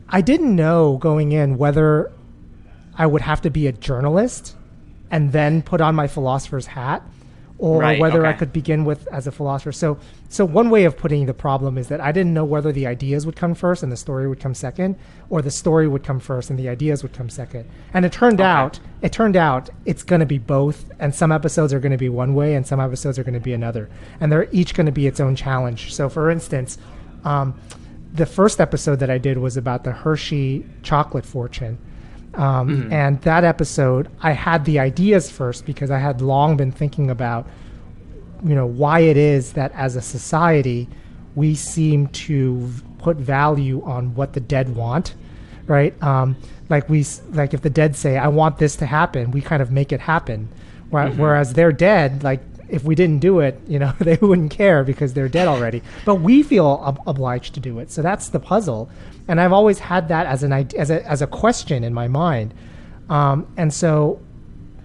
I 0.09 0.21
didn't 0.21 0.55
know 0.55 0.99
going 0.99 1.33
in 1.33 1.57
whether 1.57 2.13
I 2.97 3.07
would 3.07 3.23
have 3.23 3.41
to 3.43 3.51
be 3.51 3.67
a 3.67 3.73
journalist 3.73 4.57
and 5.11 5.33
then 5.33 5.63
put 5.63 5.81
on 5.81 5.95
my 5.95 6.07
philosopher's 6.07 6.67
hat 6.67 7.03
or 7.57 7.79
Right, 7.79 8.01
whether 8.01 8.27
I 8.27 8.33
could 8.33 8.53
begin 8.53 8.85
with 8.85 9.07
as 9.09 9.29
a 9.29 9.33
philosopher. 9.33 9.71
So 9.71 9.99
so 10.29 10.45
one 10.45 10.71
way 10.71 10.85
of 10.85 10.97
putting 10.97 11.27
the 11.27 11.35
problem 11.35 11.79
is 11.79 11.87
that 11.89 12.01
I 12.01 12.11
didn't 12.11 12.35
know 12.35 12.45
whether 12.45 12.73
the 12.73 12.87
ideas 12.87 13.25
would 13.25 13.37
come 13.37 13.55
first 13.55 13.85
and 13.85 13.93
the 13.93 13.97
story 13.97 14.29
would 14.29 14.41
come 14.41 14.55
second 14.55 14.97
or 15.31 15.41
the 15.41 15.53
story 15.53 15.87
would 15.87 16.03
come 16.03 16.19
first 16.19 16.51
and 16.51 16.59
the 16.59 16.69
ideas 16.69 17.05
would 17.05 17.13
come 17.13 17.31
second. 17.31 17.71
And 17.93 18.05
it 18.05 18.13
turned 18.13 18.41
out 18.41 18.81
it 19.03 19.13
turned 19.13 19.37
out 19.37 19.71
it's 19.85 20.03
going 20.03 20.19
to 20.19 20.27
be 20.27 20.39
both 20.39 20.91
and 20.99 21.15
some 21.15 21.31
episodes 21.31 21.73
are 21.73 21.79
going 21.81 21.93
to 21.93 21.99
be 21.99 22.09
one 22.09 22.35
way 22.35 22.55
and 22.55 22.67
some 22.67 22.81
episodes 22.81 23.21
are 23.21 23.25
going 23.25 23.35
to 23.35 23.41
be 23.41 23.53
another. 23.53 23.89
And 24.21 24.33
they're 24.33 24.49
each 24.51 24.75
going 24.75 24.87
to 24.87 24.93
be 24.93 25.07
its 25.07 25.21
own 25.21 25.37
challenge. 25.37 25.95
So 25.95 26.09
for 26.09 26.31
instance, 26.31 26.77
um, 27.25 27.59
the 28.13 28.27
first 28.27 28.61
episode 28.61 28.99
that 28.99 29.11
I 29.11 29.19
did 29.19 29.39
was 29.39 29.57
about 29.57 29.85
the 29.85 29.93
Hershey 29.93 30.67
chocolate 30.83 31.25
fortune. 31.25 31.79
Um, 32.37 32.89
And 32.93 33.21
that 33.23 33.45
episode, 33.45 34.09
I 34.23 34.33
had 34.33 34.65
the 34.65 34.79
ideas 34.79 35.31
first 35.31 35.65
because 35.67 35.91
I 35.91 35.99
had 35.99 36.21
long 36.21 36.57
been 36.57 36.73
thinking 36.73 37.11
about, 37.11 37.47
you 38.45 38.55
know, 38.55 38.67
why 38.67 39.01
it 39.01 39.17
is 39.17 39.53
that 39.53 39.73
as 39.75 39.97
a 39.97 40.03
society 40.03 40.89
we 41.35 41.55
seem 41.55 42.07
to 42.09 42.71
put 42.99 43.17
value 43.17 43.83
on 43.85 44.15
what 44.15 44.33
the 44.35 44.41
dead 44.41 44.75
want, 44.77 45.15
right? 45.67 46.01
Um, 46.03 46.37
like 46.69 46.89
we, 46.89 47.05
like 47.33 47.53
if 47.55 47.63
the 47.63 47.71
dead 47.71 47.97
say, 47.97 48.17
"I 48.17 48.29
want 48.29 48.59
this 48.59 48.77
to 48.77 48.87
happen," 48.87 49.31
we 49.33 49.41
kind 49.41 49.61
of 49.63 49.71
make 49.71 49.93
it 49.93 50.01
happen. 50.01 50.49
Where- 50.91 51.09
Whereas 51.19 51.53
they're 51.55 51.73
dead, 51.73 52.23
like 52.23 52.41
if 52.75 52.83
we 52.83 52.97
didn't 52.97 53.21
do 53.21 53.39
it, 53.39 53.61
you 53.69 53.79
know, 53.79 53.93
they 54.01 54.17
wouldn't 54.17 54.51
care 54.51 54.83
because 54.85 55.15
they're 55.15 55.29
dead 55.29 55.47
already. 55.49 55.83
But 56.05 56.17
we 56.17 56.43
feel 56.43 56.67
ob- 56.67 57.01
obliged 57.07 57.55
to 57.55 57.61
do 57.61 57.79
it. 57.79 57.91
So 57.91 58.03
that's 58.03 58.29
the 58.29 58.41
puzzle. 58.41 58.91
And 59.29 59.41
I've 59.41 59.53
always 59.53 59.79
had 59.79 60.09
that 60.09 60.27
as 60.27 60.43
an 60.43 60.53
as 60.53 60.91
a 60.91 61.07
as 61.07 61.23
a 61.23 61.27
question 61.27 61.85
in 61.85 61.95
my 61.95 62.09
mind. 62.09 62.53
Um, 63.09 63.47
and 63.57 63.73
so 63.73 64.21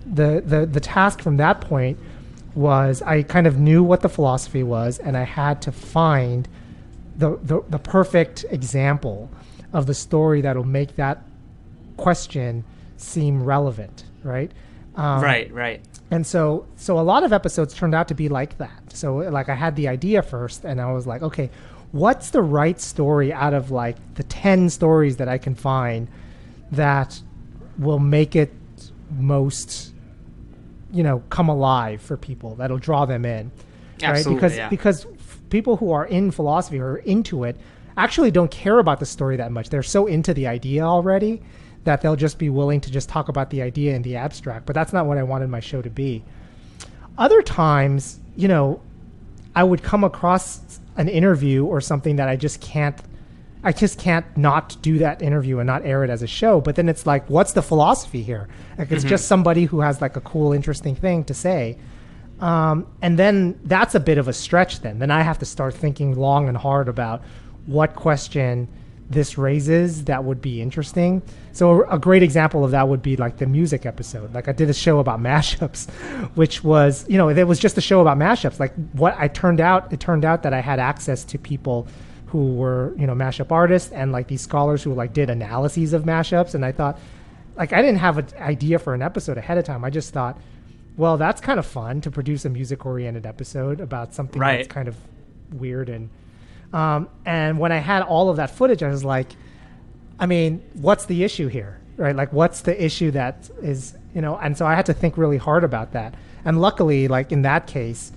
the, 0.05 0.41
the 0.45 0.65
the 0.65 0.79
task 0.79 1.21
from 1.21 1.37
that 1.37 1.61
point 1.61 1.99
was 2.55 3.01
I 3.01 3.23
kind 3.23 3.47
of 3.47 3.59
knew 3.59 3.83
what 3.83 4.01
the 4.01 4.09
philosophy 4.09 4.63
was, 4.63 4.99
and 4.99 5.17
I 5.17 5.23
had 5.23 5.61
to 5.63 5.71
find 5.71 6.47
the 7.17 7.37
the, 7.41 7.61
the 7.69 7.79
perfect 7.79 8.45
example 8.49 9.29
of 9.73 9.87
the 9.87 9.93
story 9.93 10.41
that'll 10.41 10.63
make 10.63 10.95
that 10.95 11.23
question 11.97 12.63
seem 12.97 13.43
relevant, 13.43 14.05
right? 14.23 14.51
Um, 14.99 15.21
right, 15.23 15.49
right. 15.53 15.81
and 16.11 16.27
so 16.27 16.67
so 16.75 16.99
a 16.99 17.01
lot 17.01 17.23
of 17.23 17.31
episodes 17.31 17.73
turned 17.73 17.95
out 17.95 18.09
to 18.09 18.13
be 18.13 18.27
like 18.27 18.57
that 18.57 18.83
so 18.89 19.15
like 19.15 19.47
i 19.47 19.55
had 19.55 19.77
the 19.77 19.87
idea 19.87 20.21
first 20.21 20.65
and 20.65 20.81
i 20.81 20.91
was 20.91 21.07
like 21.07 21.21
okay 21.21 21.49
what's 21.93 22.31
the 22.31 22.41
right 22.41 22.81
story 22.81 23.31
out 23.31 23.53
of 23.53 23.71
like 23.71 23.95
the 24.15 24.23
10 24.23 24.69
stories 24.69 25.15
that 25.15 25.29
i 25.29 25.37
can 25.37 25.55
find 25.55 26.09
that 26.73 27.21
will 27.77 27.99
make 27.99 28.35
it 28.35 28.51
most 29.17 29.93
you 30.91 31.01
know 31.01 31.23
come 31.29 31.47
alive 31.47 32.01
for 32.01 32.17
people 32.17 32.55
that'll 32.55 32.77
draw 32.77 33.05
them 33.05 33.23
in 33.23 33.51
right 34.03 34.25
because 34.27 34.57
yeah. 34.57 34.67
because 34.67 35.05
f- 35.05 35.39
people 35.49 35.77
who 35.77 35.93
are 35.93 36.05
in 36.05 36.29
philosophy 36.29 36.77
or 36.77 36.97
into 36.97 37.45
it 37.45 37.55
actually 37.95 38.31
don't 38.31 38.51
care 38.51 38.79
about 38.79 38.99
the 38.99 39.05
story 39.05 39.37
that 39.37 39.51
much 39.51 39.69
they're 39.69 39.81
so 39.81 40.07
into 40.07 40.33
the 40.33 40.45
idea 40.45 40.83
already 40.83 41.41
that 41.83 42.01
they'll 42.01 42.15
just 42.15 42.37
be 42.37 42.49
willing 42.49 42.81
to 42.81 42.91
just 42.91 43.09
talk 43.09 43.29
about 43.29 43.49
the 43.49 43.61
idea 43.61 43.95
in 43.95 44.01
the 44.01 44.15
abstract 44.15 44.65
but 44.65 44.73
that's 44.73 44.93
not 44.93 45.05
what 45.05 45.17
i 45.17 45.23
wanted 45.23 45.49
my 45.49 45.59
show 45.59 45.81
to 45.81 45.89
be 45.89 46.23
other 47.17 47.41
times 47.41 48.19
you 48.35 48.47
know 48.47 48.81
i 49.55 49.63
would 49.63 49.83
come 49.83 50.03
across 50.03 50.79
an 50.97 51.07
interview 51.07 51.65
or 51.65 51.79
something 51.81 52.15
that 52.17 52.27
i 52.27 52.35
just 52.35 52.61
can't 52.61 53.01
I 53.63 53.73
just 53.73 53.99
can't 53.99 54.25
not 54.37 54.77
do 54.81 54.99
that 54.99 55.21
interview 55.21 55.59
and 55.59 55.67
not 55.67 55.85
air 55.85 56.03
it 56.03 56.09
as 56.09 56.21
a 56.21 56.27
show. 56.27 56.61
But 56.61 56.75
then 56.75 56.87
it's 56.87 57.05
like, 57.05 57.29
what's 57.29 57.51
the 57.51 57.61
philosophy 57.61 58.23
here? 58.23 58.47
Like, 58.77 58.91
it's 58.91 59.03
just 59.03 59.27
somebody 59.27 59.65
who 59.65 59.81
has 59.81 60.01
like 60.01 60.15
a 60.15 60.21
cool, 60.21 60.53
interesting 60.53 60.95
thing 60.95 61.25
to 61.25 61.33
say. 61.33 61.77
Um, 62.39 62.87
and 63.01 63.19
then 63.19 63.59
that's 63.65 63.95
a 63.95 63.99
bit 63.99 64.17
of 64.17 64.29
a 64.29 64.33
stretch. 64.33 64.79
Then, 64.79 64.99
then 64.99 65.11
I 65.11 65.21
have 65.23 65.39
to 65.39 65.45
start 65.45 65.73
thinking 65.73 66.15
long 66.15 66.47
and 66.47 66.55
hard 66.55 66.87
about 66.87 67.21
what 67.65 67.95
question 67.95 68.69
this 69.09 69.37
raises 69.37 70.05
that 70.05 70.23
would 70.23 70.39
be 70.41 70.61
interesting. 70.61 71.21
So 71.51 71.83
a, 71.89 71.97
great 71.97 72.21
example 72.21 72.63
of 72.63 72.71
that 72.71 72.87
would 72.87 73.01
be 73.01 73.15
like 73.17 73.37
the 73.37 73.47
music 73.47 73.85
episode. 73.87 74.33
Like 74.35 74.47
I 74.47 74.51
did 74.51 74.69
a 74.69 74.73
show 74.73 74.99
about 74.99 75.19
mashups, 75.29 75.89
which 76.35 76.63
was 76.63 77.05
you 77.09 77.17
know 77.17 77.29
it 77.29 77.43
was 77.47 77.59
just 77.59 77.77
a 77.77 77.81
show 77.81 78.01
about 78.01 78.17
mashups. 78.17 78.59
Like 78.59 78.73
what 78.93 79.15
I 79.17 79.27
turned 79.27 79.59
out, 79.61 79.91
it 79.91 79.99
turned 79.99 80.25
out 80.25 80.43
that 80.43 80.53
I 80.53 80.61
had 80.61 80.79
access 80.79 81.23
to 81.25 81.39
people 81.39 81.87
who 82.27 82.53
were 82.53 82.93
you 82.97 83.07
know 83.07 83.15
mashup 83.15 83.51
artists 83.51 83.91
and 83.91 84.11
like 84.11 84.27
these 84.27 84.41
scholars 84.41 84.83
who 84.83 84.93
like 84.93 85.13
did 85.13 85.29
analyses 85.31 85.93
of 85.93 86.03
mashups, 86.03 86.53
and 86.53 86.63
I 86.63 86.71
thought 86.71 86.99
like 87.57 87.73
I 87.73 87.81
didn't 87.81 87.97
have 87.99 88.19
an 88.19 88.27
idea 88.39 88.77
for 88.77 88.93
an 88.93 89.01
episode 89.01 89.37
ahead 89.39 89.57
of 89.57 89.63
time. 89.65 89.83
I 89.83 89.89
just 89.89 90.13
thought, 90.13 90.39
well, 90.97 91.17
that's 91.17 91.41
kind 91.41 91.57
of 91.57 91.65
fun 91.65 92.01
to 92.01 92.11
produce 92.11 92.45
a 92.45 92.49
music 92.49 92.85
oriented 92.85 93.25
episode 93.25 93.81
about 93.81 94.13
something 94.13 94.39
Right. 94.39 94.57
that's 94.57 94.67
kind 94.67 94.87
of 94.87 94.95
weird 95.51 95.89
and 95.89 96.09
um, 96.73 97.09
and 97.25 97.59
when 97.59 97.71
I 97.71 97.77
had 97.77 98.03
all 98.03 98.29
of 98.29 98.37
that 98.37 98.51
footage, 98.51 98.83
I 98.83 98.89
was 98.89 99.03
like, 99.03 99.31
I 100.19 100.25
mean, 100.25 100.63
what's 100.73 101.05
the 101.05 101.23
issue 101.23 101.47
here, 101.47 101.79
right? 101.97 102.15
Like, 102.15 102.31
what's 102.33 102.61
the 102.61 102.83
issue 102.83 103.11
that 103.11 103.49
is, 103.61 103.95
you 104.13 104.21
know? 104.21 104.37
And 104.37 104.57
so 104.57 104.65
I 104.65 104.75
had 104.75 104.85
to 104.87 104.93
think 104.93 105.17
really 105.17 105.37
hard 105.37 105.63
about 105.63 105.93
that. 105.93 106.13
And 106.45 106.61
luckily, 106.61 107.07
like 107.07 107.31
in 107.31 107.41
that 107.43 107.67
case, 107.67 108.11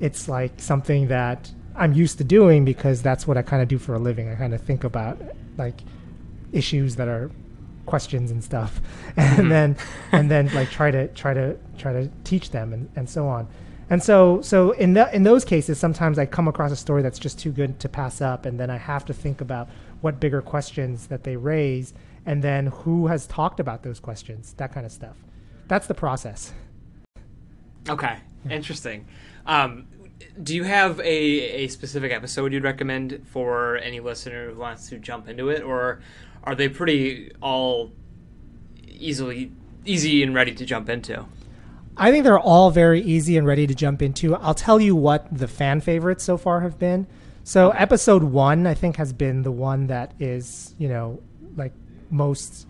it's 0.00 0.28
like 0.28 0.52
something 0.58 1.08
that 1.08 1.50
I'm 1.76 1.92
used 1.92 2.18
to 2.18 2.24
doing 2.24 2.64
because 2.64 3.02
that's 3.02 3.26
what 3.26 3.36
I 3.36 3.42
kind 3.42 3.62
of 3.62 3.68
do 3.68 3.78
for 3.78 3.94
a 3.94 3.98
living. 3.98 4.28
I 4.28 4.34
kind 4.34 4.54
of 4.54 4.60
think 4.60 4.84
about 4.84 5.20
like 5.56 5.80
issues 6.52 6.96
that 6.96 7.08
are 7.08 7.30
questions 7.86 8.30
and 8.30 8.42
stuff, 8.42 8.80
and 9.16 9.50
then 9.50 9.76
and 10.12 10.30
then 10.30 10.52
like 10.54 10.70
try 10.70 10.90
to 10.90 11.08
try 11.08 11.34
to 11.34 11.56
try 11.78 11.92
to 11.92 12.08
teach 12.24 12.50
them 12.50 12.72
and, 12.72 12.90
and 12.96 13.08
so 13.08 13.28
on. 13.28 13.46
And 13.90 14.00
so 14.00 14.40
so 14.40 14.70
in 14.70 14.94
that 14.94 15.12
in 15.12 15.24
those 15.24 15.44
cases, 15.44 15.78
sometimes 15.78 16.18
I 16.18 16.24
come 16.24 16.46
across 16.46 16.70
a 16.70 16.76
story 16.76 17.02
that's 17.02 17.18
just 17.18 17.38
too 17.38 17.50
good 17.50 17.80
to 17.80 17.88
pass 17.88 18.20
up, 18.20 18.46
and 18.46 18.58
then 18.58 18.70
I 18.70 18.76
have 18.76 19.04
to 19.06 19.12
think 19.12 19.40
about 19.40 19.68
what 20.00 20.20
bigger 20.20 20.40
questions 20.40 21.08
that 21.08 21.24
they 21.24 21.36
raise, 21.36 21.92
and 22.24 22.42
then 22.42 22.68
who 22.68 23.08
has 23.08 23.26
talked 23.26 23.58
about 23.58 23.82
those 23.82 23.98
questions, 23.98 24.54
that 24.58 24.72
kind 24.72 24.86
of 24.86 24.92
stuff. 24.92 25.16
That's 25.66 25.88
the 25.88 25.94
process. 25.94 26.52
Okay, 27.88 28.18
interesting. 28.48 29.06
Um, 29.44 29.88
do 30.42 30.54
you 30.54 30.64
have 30.64 31.00
a, 31.00 31.04
a 31.04 31.68
specific 31.68 32.12
episode 32.12 32.52
you'd 32.52 32.62
recommend 32.62 33.26
for 33.26 33.76
any 33.78 34.00
listener 34.00 34.50
who 34.50 34.58
wants 34.58 34.88
to 34.90 34.98
jump 34.98 35.28
into 35.28 35.48
it, 35.48 35.62
or 35.62 36.00
are 36.44 36.54
they 36.54 36.68
pretty 36.68 37.32
all 37.42 37.90
easily 38.86 39.50
easy 39.84 40.22
and 40.22 40.34
ready 40.34 40.54
to 40.54 40.64
jump 40.64 40.88
into? 40.88 41.26
I 42.00 42.10
think 42.10 42.24
they're 42.24 42.40
all 42.40 42.70
very 42.70 43.02
easy 43.02 43.36
and 43.36 43.46
ready 43.46 43.66
to 43.66 43.74
jump 43.74 44.00
into. 44.00 44.34
I'll 44.34 44.54
tell 44.54 44.80
you 44.80 44.96
what 44.96 45.26
the 45.30 45.46
fan 45.46 45.82
favorites 45.82 46.24
so 46.24 46.38
far 46.38 46.62
have 46.62 46.78
been. 46.78 47.06
So 47.44 47.70
episode 47.72 48.22
one, 48.22 48.66
I 48.66 48.72
think, 48.72 48.96
has 48.96 49.12
been 49.12 49.42
the 49.42 49.50
one 49.52 49.88
that 49.88 50.14
is, 50.18 50.74
you 50.78 50.88
know, 50.88 51.20
like 51.56 51.72
most 52.10 52.66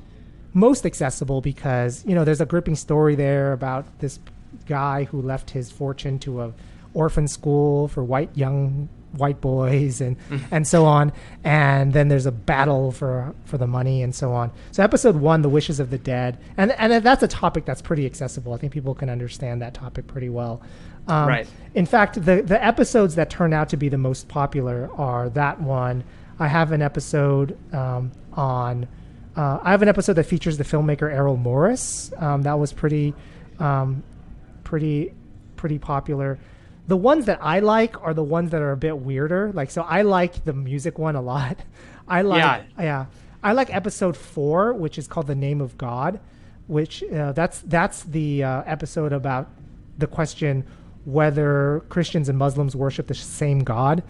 most 0.53 0.85
accessible 0.85 1.41
because 1.41 2.05
you 2.05 2.13
know 2.13 2.25
there's 2.25 2.41
a 2.41 2.47
gripping 2.47 2.75
story 2.75 3.15
there 3.15 3.53
about 3.53 4.01
this 4.01 4.19
guy 4.67 5.05
who 5.05 5.23
left 5.23 5.51
his 5.51 5.71
fortune 5.71 6.19
to 6.19 6.43
a 6.43 6.53
orphan 6.93 7.29
school 7.29 7.87
for 7.87 8.03
white 8.03 8.37
young 8.37 8.89
white 9.13 9.41
boys 9.41 10.01
and 10.01 10.17
and 10.51 10.67
so 10.67 10.85
on 10.85 11.13
and 11.45 11.93
then 11.93 12.09
there's 12.09 12.27
a 12.27 12.33
battle 12.33 12.93
for 12.93 13.35
for 13.45 13.59
the 13.59 13.67
money 13.67 14.03
and 14.03 14.15
so 14.15 14.33
on 14.33 14.51
so 14.71 14.83
episode 14.83 15.17
one 15.17 15.43
the 15.43 15.49
wishes 15.49 15.81
of 15.81 15.91
the 15.91 15.99
dead 15.99 16.39
and 16.57 16.71
and 16.73 17.05
that's 17.05 17.23
a 17.23 17.29
topic 17.29 17.65
that's 17.65 17.83
pretty 17.83 18.07
accessible 18.07 18.53
i 18.53 18.57
think 18.57 18.73
people 18.73 18.95
can 18.95 19.11
understand 19.11 19.61
that 19.63 19.75
topic 19.75 20.07
pretty 20.07 20.29
well 20.29 20.61
um, 21.09 21.27
Right. 21.29 21.49
in 21.75 21.87
fact 21.87 22.25
the 22.25 22.43
the 22.43 22.63
episodes 22.65 23.17
that 23.17 23.31
turn 23.31 23.53
out 23.53 23.69
to 23.71 23.77
be 23.77 23.89
the 23.89 23.99
most 23.99 24.29
popular 24.29 24.89
are 24.97 25.29
that 25.31 25.61
one 25.61 26.05
i 26.39 26.47
have 26.47 26.71
an 26.73 26.83
episode 26.83 27.59
um, 27.75 28.13
on 28.35 28.87
uh, 29.37 29.59
I 29.63 29.71
have 29.71 29.81
an 29.81 29.89
episode 29.89 30.15
that 30.15 30.25
features 30.25 30.59
the 30.59 30.65
filmmaker 30.65 31.11
Errol 31.11 31.37
Morris. 31.37 32.13
Um, 32.19 32.43
that 32.43 32.59
was 32.59 32.73
pretty, 32.73 33.15
um, 33.61 34.03
pretty, 34.65 35.13
pretty 35.55 35.79
popular. 35.79 36.37
The 36.91 36.97
ones 36.97 37.27
that 37.27 37.39
I 37.41 37.61
like 37.61 38.03
are 38.03 38.13
the 38.13 38.25
ones 38.25 38.51
that 38.51 38.61
are 38.61 38.73
a 38.73 38.77
bit 38.77 38.99
weirder. 38.99 39.53
Like, 39.55 39.71
so 39.71 39.83
I 39.83 40.03
like 40.03 40.45
the 40.45 40.53
music 40.53 40.99
one 40.99 41.15
a 41.15 41.21
lot. 41.23 41.57
I 42.09 42.23
like, 42.23 42.39
Yeah. 42.43 42.83
yeah, 42.85 43.07
I 43.45 43.53
like 43.53 43.73
episode 43.73 44.17
four, 44.17 44.73
which 44.75 44.99
is 44.99 45.07
called 45.07 45.29
"The 45.29 45.37
Name 45.37 45.61
of 45.61 45.79
God," 45.79 46.19
which 46.67 47.05
uh, 47.05 47.31
that's 47.31 47.61
that's 47.61 48.03
the 48.03 48.43
uh, 48.43 48.63
episode 48.67 49.13
about 49.13 49.49
the 49.99 50.09
question 50.09 50.65
whether 51.05 51.85
Christians 51.89 52.29
and 52.29 52.37
Muslims 52.37 52.75
worship 52.75 53.07
the 53.07 53.15
same 53.15 53.61
God, 53.61 54.03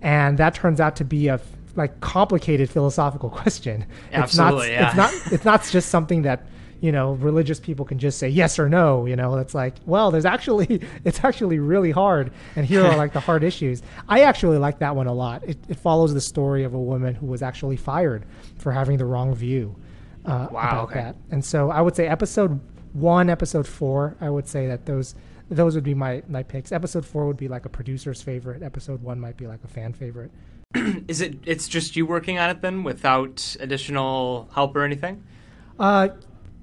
and 0.00 0.38
that 0.38 0.54
turns 0.54 0.80
out 0.80 0.94
to 0.96 1.04
be 1.04 1.26
a 1.26 1.40
like 1.74 2.00
complicated 2.00 2.70
philosophical 2.70 3.28
question. 3.42 3.84
Absolutely, 4.12 4.68
it's 4.70 4.78
not, 4.78 4.80
yeah. 4.80 4.86
It's 4.86 4.96
not. 4.96 5.32
It's 5.32 5.44
not 5.44 5.64
just 5.64 5.88
something 5.88 6.22
that 6.22 6.46
you 6.80 6.92
know 6.92 7.12
religious 7.12 7.60
people 7.60 7.84
can 7.84 7.98
just 7.98 8.18
say 8.18 8.28
yes 8.28 8.58
or 8.58 8.68
no. 8.68 9.06
You 9.06 9.16
know, 9.16 9.36
it's 9.38 9.54
like 9.54 9.74
well, 9.86 10.10
there's 10.10 10.24
actually 10.24 10.80
it's 11.04 11.22
actually 11.24 11.58
really 11.58 11.90
hard, 11.90 12.32
and 12.56 12.66
here 12.66 12.84
are 12.84 12.96
like 12.96 13.12
the 13.12 13.20
hard 13.20 13.44
issues. 13.44 13.82
I 14.08 14.22
actually 14.22 14.58
like 14.58 14.78
that 14.80 14.96
one 14.96 15.06
a 15.06 15.12
lot. 15.12 15.44
It, 15.44 15.58
it 15.68 15.78
follows 15.78 16.14
the 16.14 16.20
story 16.20 16.64
of 16.64 16.74
a 16.74 16.80
woman 16.80 17.14
who 17.14 17.26
was 17.26 17.42
actually 17.42 17.76
fired 17.76 18.24
for 18.58 18.72
having 18.72 18.98
the 18.98 19.04
wrong 19.04 19.34
view 19.34 19.76
uh, 20.24 20.48
Wow, 20.50 20.60
about 20.60 20.84
okay. 20.90 21.00
that. 21.00 21.16
And 21.30 21.44
so 21.44 21.70
I 21.70 21.80
would 21.80 21.96
say 21.96 22.06
episode 22.06 22.60
one, 22.92 23.30
episode 23.30 23.66
four. 23.66 24.16
I 24.20 24.30
would 24.30 24.48
say 24.48 24.66
that 24.66 24.86
those 24.86 25.14
those 25.50 25.74
would 25.74 25.84
be 25.84 25.94
my 25.94 26.22
my 26.28 26.42
picks. 26.42 26.72
Episode 26.72 27.04
four 27.04 27.26
would 27.26 27.36
be 27.36 27.48
like 27.48 27.64
a 27.66 27.68
producer's 27.68 28.22
favorite. 28.22 28.62
Episode 28.62 29.02
one 29.02 29.20
might 29.20 29.36
be 29.36 29.46
like 29.46 29.60
a 29.64 29.68
fan 29.68 29.92
favorite. 29.92 30.30
Is 31.08 31.20
it? 31.20 31.38
It's 31.44 31.68
just 31.68 31.96
you 31.96 32.06
working 32.06 32.38
on 32.38 32.50
it 32.50 32.62
then, 32.62 32.84
without 32.84 33.56
additional 33.58 34.48
help 34.54 34.76
or 34.76 34.84
anything? 34.84 35.24
Uh, 35.78 36.08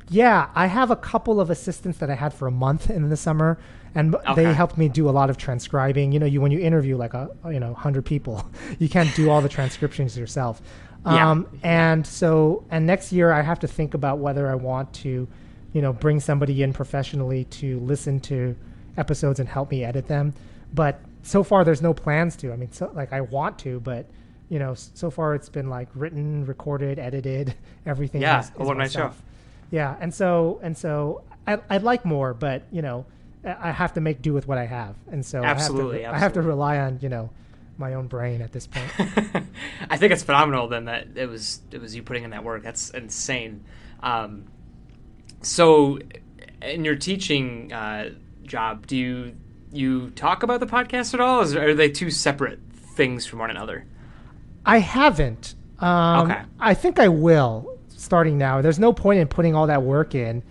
yeah, 0.10 0.50
I 0.56 0.68
have 0.68 0.92
a 0.92 0.96
couple 0.96 1.42
of 1.42 1.50
assistants 1.50 1.98
that 2.00 2.10
I 2.10 2.16
had 2.16 2.34
for 2.34 2.48
a 2.48 2.52
month 2.52 2.90
in 2.90 3.10
the 3.10 3.18
summer, 3.18 3.58
and 3.94 4.12
b- 4.14 4.18
they 4.36 4.54
helped 4.54 4.78
me 4.78 4.88
do 4.88 5.10
a 5.10 5.12
lot 5.12 5.30
of 5.30 5.38
transcribing. 5.38 6.12
You 6.12 6.20
know, 6.20 6.26
you 6.26 6.40
when 6.40 6.52
you 6.52 6.60
interview 6.60 6.96
like 6.98 7.14
a 7.14 7.30
you 7.46 7.60
know 7.60 7.74
hundred 7.74 8.06
people, 8.06 8.46
you 8.80 8.90
can't 8.90 9.14
do 9.16 9.30
all 9.30 9.42
the 9.42 9.50
transcriptions 9.50 10.18
yourself. 10.18 10.62
Yeah. 11.06 11.30
Um, 11.30 11.48
and 11.64 12.06
so, 12.06 12.66
and 12.70 12.86
next 12.86 13.12
year 13.12 13.32
I 13.32 13.42
have 13.42 13.60
to 13.60 13.68
think 13.68 13.94
about 13.94 14.20
whether 14.20 14.50
I 14.50 14.56
want 14.56 14.94
to, 14.96 15.28
you 15.74 15.82
know, 15.82 15.94
bring 15.94 16.20
somebody 16.20 16.64
in 16.64 16.74
professionally 16.74 17.46
to 17.46 17.80
listen 17.80 18.20
to 18.22 18.56
episodes 18.98 19.40
and 19.40 19.48
help 19.48 19.72
me 19.72 19.84
edit 19.86 20.08
them. 20.08 20.34
But 20.74 21.00
so 21.22 21.44
far, 21.44 21.64
there's 21.64 21.82
no 21.82 21.94
plans 21.94 22.36
to. 22.38 22.52
I 22.52 22.56
mean, 22.56 22.72
so 22.72 22.92
like 22.94 23.14
I 23.14 23.22
want 23.22 23.60
to, 23.60 23.80
but 23.80 24.10
you 24.50 24.60
know, 24.60 24.74
so 24.74 25.10
far 25.10 25.36
it's 25.36 25.50
been 25.50 25.70
like 25.70 25.90
written, 25.94 26.46
recorded, 26.46 27.00
edited, 27.00 27.56
everything. 27.86 28.22
Yeah, 28.22 28.40
is, 28.40 28.48
is 28.48 28.56
one-man 28.56 28.90
show. 28.90 29.00
myself. 29.00 29.22
Yeah, 29.72 29.96
and 30.00 30.14
so 30.14 30.60
and 30.64 30.78
so 30.78 31.24
I, 31.46 31.60
I'd 31.70 31.84
like 31.84 32.06
more, 32.06 32.34
but 32.34 32.64
you 32.72 32.82
know, 32.82 33.06
I 33.44 33.72
have 33.72 33.94
to 33.94 34.02
make 34.02 34.22
do 34.22 34.34
with 34.34 34.48
what 34.48 34.58
I 34.58 34.66
have, 34.66 34.96
and 35.12 35.26
so 35.26 35.44
Absolutely, 35.44 36.06
I 36.06 36.10
have 36.10 36.12
to, 36.12 36.16
I 36.16 36.20
have 36.20 36.34
to 36.34 36.42
rely 36.42 36.78
on 36.80 37.00
you 37.02 37.10
know 37.10 37.30
my 37.78 37.94
own 37.94 38.08
brain 38.08 38.42
at 38.42 38.52
this 38.52 38.68
point. 38.68 38.92
I 39.90 39.98
think 39.98 40.12
it's 40.12 40.24
phenomenal 40.24 40.68
then 40.68 40.86
that 40.86 41.10
it 41.16 41.28
was 41.30 41.62
it 41.72 41.82
was 41.82 41.96
you 41.96 42.04
putting 42.04 42.24
in 42.24 42.32
that 42.32 42.44
work. 42.44 42.64
That's 42.64 42.90
insane. 42.92 43.64
Um, 44.02 44.46
so, 45.42 46.00
in 46.62 46.84
your 46.86 46.96
teaching 46.96 47.72
uh, 47.72 48.12
job, 48.44 48.88
do 48.88 48.98
you 48.98 49.36
you 49.72 50.10
talk 50.12 50.44
about 50.44 50.60
the 50.60 50.66
podcast 50.66 51.14
at 51.14 51.20
all? 51.20 51.42
Is, 51.42 51.56
are 51.56 51.74
they 51.74 51.90
two 51.90 52.10
separate 52.10 52.60
things 52.72 53.26
from 53.26 53.40
one 53.40 53.50
another? 53.52 53.86
I 54.66 54.80
haven't. 54.80 55.56
Um, 55.80 56.32
Okay. 56.32 56.42
I 56.60 56.74
think 56.74 57.00
I 57.00 57.08
will 57.08 57.77
starting 57.98 58.38
now. 58.38 58.62
There's 58.62 58.80
no 58.80 58.94
point 58.94 59.20
in 59.20 59.28
putting 59.28 59.56
all 59.56 59.68
that 59.68 59.84
work 59.84 60.16
in 60.16 60.44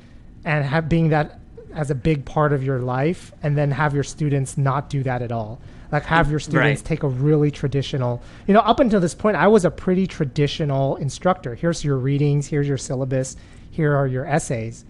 and 0.45 0.65
have 0.65 0.89
being 0.89 1.09
that 1.11 1.41
as 1.75 1.91
a 1.91 1.95
big 1.95 2.25
part 2.25 2.53
of 2.53 2.63
your 2.65 2.79
life, 2.79 3.33
and 3.43 3.57
then 3.57 3.71
have 3.71 3.95
your 3.95 4.03
students 4.05 4.57
not 4.57 4.89
do 4.89 5.03
that 5.03 5.21
at 5.23 5.31
all. 5.31 5.61
Like 5.93 6.05
have 6.05 6.31
your 6.31 6.41
students 6.41 6.81
Right. 6.81 6.85
take 6.87 7.03
a 7.03 7.09
really 7.09 7.51
traditional. 7.51 8.23
You 8.47 8.55
know, 8.55 8.61
up 8.61 8.81
until 8.81 8.99
this 8.99 9.15
point, 9.15 9.37
I 9.37 9.47
was 9.49 9.65
a 9.65 9.71
pretty 9.71 10.07
traditional 10.07 10.97
instructor. 10.97 11.55
Here's 11.55 11.85
your 11.85 11.97
readings. 11.99 12.47
Here's 12.49 12.67
your 12.67 12.79
syllabus. 12.79 13.37
Here 13.71 13.95
are 13.95 14.07
your 14.07 14.27
essays, 14.27 14.85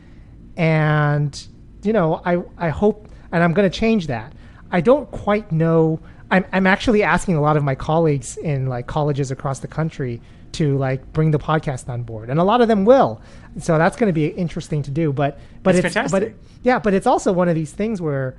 and 0.57 1.47
you 1.83 1.93
know, 1.93 2.21
I 2.25 2.43
I 2.57 2.69
hope, 2.71 3.09
and 3.33 3.43
I'm 3.43 3.53
going 3.53 3.69
to 3.71 3.79
change 3.79 4.07
that. 4.07 4.33
I 4.71 4.81
don't 4.81 5.11
quite 5.11 5.51
know. 5.53 6.01
I'm 6.31 6.45
I'm 6.53 6.67
actually 6.67 7.03
asking 7.03 7.37
a 7.37 7.41
lot 7.41 7.57
of 7.57 7.65
my 7.65 7.75
colleagues 7.75 8.37
in 8.37 8.67
like 8.67 8.87
colleges 8.87 9.31
across 9.31 9.61
the 9.61 9.69
country 9.69 10.21
to 10.53 10.77
like 10.79 11.13
bring 11.13 11.31
the 11.31 11.39
podcast 11.39 11.89
on 11.89 12.03
board, 12.03 12.31
and 12.31 12.41
a 12.41 12.45
lot 12.45 12.61
of 12.61 12.69
them 12.69 12.85
will. 12.85 13.21
So 13.59 13.79
that's 13.79 13.97
going 13.97 14.09
to 14.09 14.15
be 14.15 14.27
interesting 14.27 14.83
to 14.83 14.91
do. 14.91 15.13
But 15.13 15.39
but 15.63 15.75
That's 15.75 15.87
it's 15.87 15.95
but 15.95 16.23
fantastic. 16.23 16.23
it, 16.23 16.37
yeah, 16.63 16.79
but 16.79 16.95
it's 16.95 17.07
also 17.07 17.33
one 17.33 17.49
of 17.49 17.55
these 17.55 17.73
things 17.73 18.01
where 18.01 18.37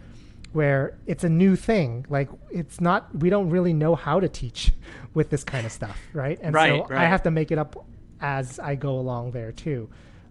where 0.53 0.97
it's 1.05 1.23
a 1.23 1.29
new 1.29 1.55
thing. 1.55 2.05
Like 2.09 2.29
it's 2.49 2.81
not, 2.81 3.13
we 3.15 3.29
don't 3.29 3.49
really 3.49 3.73
know 3.73 3.95
how 3.95 4.19
to 4.19 4.27
teach 4.27 4.71
with 5.13 5.29
this 5.29 5.43
kind 5.43 5.65
of 5.65 5.71
stuff, 5.71 5.99
right? 6.13 6.39
And 6.41 6.53
Right, 6.53 6.83
so 6.87 6.95
I 6.95 7.05
have 7.05 7.23
to 7.23 7.31
make 7.31 7.51
it 7.51 7.57
up 7.57 7.85
as 8.19 8.59
I 8.59 8.75
go 8.75 8.97
along 8.97 9.31
there 9.31 9.51
too. 9.51 9.89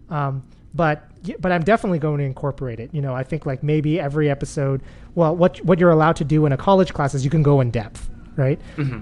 Um, 0.09 0.43
but 0.77 1.03
but 1.39 1.51
I'm 1.51 1.63
definitely 1.63 1.99
going 1.99 2.19
to 2.19 2.23
incorporate 2.23 2.79
it. 2.79 2.93
You 2.93 3.01
know, 3.01 3.13
I 3.13 3.23
think 3.23 3.45
like 3.45 3.63
maybe 3.63 3.99
every 3.99 4.29
episode. 4.29 4.81
Well, 5.15 5.35
what 5.35 5.57
what 5.65 5.79
you're 5.79 5.91
allowed 5.91 6.15
to 6.17 6.23
do 6.23 6.45
in 6.45 6.53
a 6.53 6.57
college 6.57 6.93
class 6.93 7.13
is 7.13 7.25
you 7.25 7.31
can 7.31 7.43
go 7.43 7.59
in 7.59 7.71
depth, 7.71 8.09
right? 8.37 8.61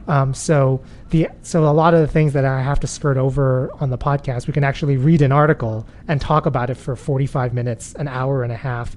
Um, 0.09 0.33
so 0.33 0.81
the 1.09 1.27
so 1.43 1.65
a 1.65 1.71
lot 1.73 1.93
of 1.93 1.99
the 1.99 2.07
things 2.07 2.33
that 2.33 2.45
I 2.45 2.61
have 2.61 2.79
to 2.79 2.87
skirt 2.87 3.17
over 3.17 3.69
on 3.79 3.89
the 3.89 3.97
podcast, 3.97 4.47
we 4.47 4.53
can 4.53 4.63
actually 4.63 4.97
read 4.97 5.21
an 5.21 5.31
article 5.31 5.85
and 6.07 6.19
talk 6.19 6.45
about 6.45 6.69
it 6.69 6.75
for 6.75 6.95
45 6.95 7.53
minutes, 7.53 7.93
an 7.95 8.07
hour 8.07 8.43
and 8.43 8.51
a 8.51 8.57
half 8.57 8.95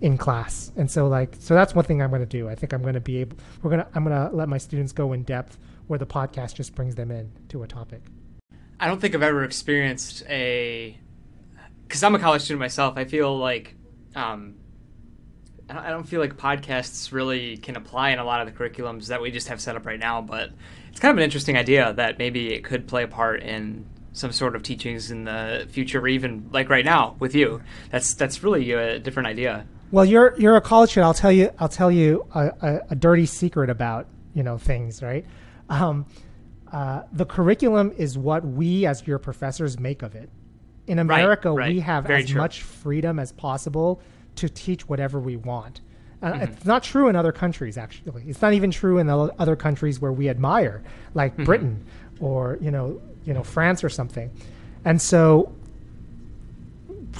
in 0.00 0.18
class. 0.18 0.72
And 0.76 0.90
so 0.90 1.06
like 1.06 1.36
so 1.38 1.54
that's 1.54 1.74
one 1.74 1.84
thing 1.84 2.02
I'm 2.02 2.10
going 2.10 2.20
to 2.20 2.26
do. 2.26 2.48
I 2.48 2.54
think 2.54 2.72
I'm 2.74 2.82
going 2.82 2.94
to 2.94 3.00
be 3.00 3.18
able. 3.18 3.38
We're 3.62 3.70
gonna 3.70 3.86
I'm 3.94 4.04
going 4.04 4.28
to 4.28 4.36
let 4.36 4.48
my 4.48 4.58
students 4.58 4.92
go 4.92 5.12
in 5.12 5.22
depth 5.22 5.56
where 5.86 5.98
the 5.98 6.06
podcast 6.06 6.54
just 6.54 6.74
brings 6.74 6.96
them 6.96 7.10
in 7.10 7.30
to 7.50 7.62
a 7.62 7.66
topic. 7.68 8.02
I 8.78 8.88
don't 8.88 9.00
think 9.00 9.14
I've 9.14 9.22
ever 9.22 9.44
experienced 9.44 10.24
a 10.28 10.98
because 11.86 12.02
I'm 12.02 12.14
a 12.14 12.18
college 12.18 12.42
student 12.42 12.60
myself. 12.60 12.96
I 12.96 13.04
feel 13.04 13.36
like 13.38 13.74
um, 14.14 14.54
I 15.68 15.90
don't- 15.90 16.06
feel 16.06 16.20
like 16.20 16.36
podcasts 16.36 17.12
really 17.12 17.56
can 17.56 17.76
apply 17.76 18.10
in 18.10 18.18
a 18.18 18.24
lot 18.24 18.40
of 18.40 18.46
the 18.46 18.52
curriculums 18.58 19.08
that 19.08 19.20
we 19.20 19.30
just 19.30 19.48
have 19.48 19.60
set 19.60 19.76
up 19.76 19.84
right 19.86 19.98
now. 19.98 20.20
But 20.22 20.50
it's 20.90 21.00
kind 21.00 21.10
of 21.10 21.18
an 21.18 21.24
interesting 21.24 21.56
idea 21.56 21.92
that 21.94 22.18
maybe 22.18 22.52
it 22.54 22.62
could 22.64 22.86
play 22.86 23.02
a 23.02 23.08
part 23.08 23.42
in 23.42 23.86
some 24.12 24.32
sort 24.32 24.56
of 24.56 24.62
teachings 24.62 25.10
in 25.10 25.24
the 25.24 25.66
future, 25.68 26.00
or 26.00 26.08
even 26.08 26.48
like 26.52 26.70
right 26.70 26.84
now 26.84 27.16
with 27.18 27.34
you. 27.34 27.60
That's 27.90 28.14
that's 28.14 28.42
really 28.42 28.70
a 28.72 28.98
different 28.98 29.26
idea. 29.26 29.66
Well, 29.90 30.04
you're 30.04 30.34
you're 30.38 30.56
a 30.56 30.60
college 30.60 30.90
student. 30.90 31.06
I'll 31.08 31.14
tell 31.14 31.32
you 31.32 31.50
I'll 31.58 31.68
tell 31.68 31.90
you 31.90 32.26
a, 32.34 32.46
a, 32.62 32.80
a 32.90 32.94
dirty 32.96 33.26
secret 33.26 33.68
about 33.70 34.06
you 34.34 34.42
know 34.42 34.58
things, 34.58 35.02
right? 35.02 35.24
Um, 35.68 36.06
uh, 36.72 37.02
the 37.12 37.24
curriculum 37.26 37.92
is 37.96 38.16
what 38.18 38.44
we 38.44 38.86
as 38.86 39.06
your 39.06 39.18
professors 39.18 39.78
make 39.78 40.02
of 40.02 40.14
it. 40.14 40.30
In 40.86 40.98
America, 40.98 41.50
right. 41.52 41.72
we 41.72 41.80
have 41.80 42.04
Very 42.04 42.22
as 42.22 42.30
true. 42.30 42.40
much 42.40 42.62
freedom 42.62 43.18
as 43.18 43.32
possible 43.32 44.00
to 44.36 44.48
teach 44.48 44.88
whatever 44.88 45.18
we 45.20 45.36
want. 45.36 45.80
Uh, 46.22 46.32
Mm-hmm. 46.32 46.42
It's 46.44 46.64
not 46.64 46.82
true 46.82 47.08
in 47.08 47.16
other 47.16 47.32
countries. 47.32 47.76
Actually, 47.76 48.24
it's 48.26 48.40
not 48.40 48.54
even 48.54 48.70
true 48.70 48.98
in 48.98 49.06
the 49.06 49.30
other 49.38 49.54
countries 49.56 50.00
where 50.00 50.12
we 50.12 50.28
admire, 50.28 50.82
like 51.14 51.32
Mm-hmm. 51.34 51.44
Britain 51.44 51.84
or 52.20 52.56
you 52.60 52.70
know 52.70 53.00
you 53.24 53.34
know 53.34 53.42
France 53.42 53.84
or 53.84 53.88
something. 53.90 54.30
And 54.84 55.00
so 55.02 55.52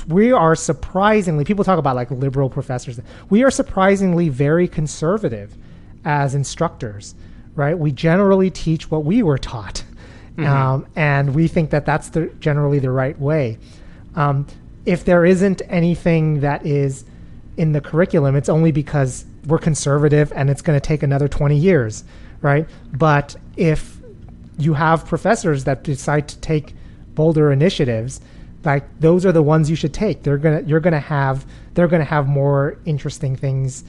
we 0.09 0.33
are 0.33 0.55
surprisingly 0.55 1.45
people 1.45 1.65
talk 1.65 1.79
about 1.79 1.97
like 1.97 2.11
liberal 2.11 2.51
professors 2.51 3.01
we 3.31 3.43
are 3.43 3.51
surprisingly 3.51 4.29
very 4.29 4.69
conservative 4.69 5.57
as 6.05 6.35
instructors 6.35 7.15
right 7.55 7.79
we 7.79 7.91
generally 7.91 8.51
teach 8.51 8.91
what 8.91 9.05
we 9.05 9.23
were 9.23 9.39
taught 9.39 9.83
um, 10.39 10.87
and 10.97 11.35
we 11.35 11.49
think 11.49 11.71
that 11.71 11.87
that's 11.87 12.11
the 12.11 12.27
generally 12.41 12.79
the 12.79 12.91
right 12.91 13.19
way. 13.19 13.59
Um, 14.15 14.47
if 14.85 15.05
there 15.05 15.25
isn't 15.25 15.63
anything 15.69 16.41
that 16.41 16.65
is 16.65 17.05
in 17.57 17.73
the 17.73 17.81
curriculum 17.81 18.37
it's 18.37 18.49
only 18.51 18.71
because 18.71 19.25
we're 19.47 19.59
conservative 19.59 20.31
and 20.37 20.51
it's 20.51 20.61
going 20.61 20.79
to 20.79 20.87
take 20.87 21.03
another 21.03 21.27
20 21.27 21.57
years 21.57 22.05
right? 22.43 22.69
But 22.93 23.37
if 23.57 23.99
you 24.59 24.75
have 24.75 25.07
professors 25.07 25.65
that 25.65 25.83
decide 25.83 26.29
to 26.29 26.39
take 26.39 26.75
bolder 27.15 27.53
initiatives 27.53 28.21
like 28.65 28.85
those 29.01 29.25
are 29.25 29.33
the 29.33 29.43
ones 29.43 29.71
you 29.71 29.77
should 29.77 29.95
take. 29.95 30.23
They're 30.23 30.39
gonna 30.39 30.63
you're 30.63 30.81
gonna 30.81 30.99
have 30.99 31.47
they're 31.75 31.87
gonna 31.87 32.05
have 32.05 32.27
more 32.27 32.79
interesting 32.85 33.37
things 33.37 33.85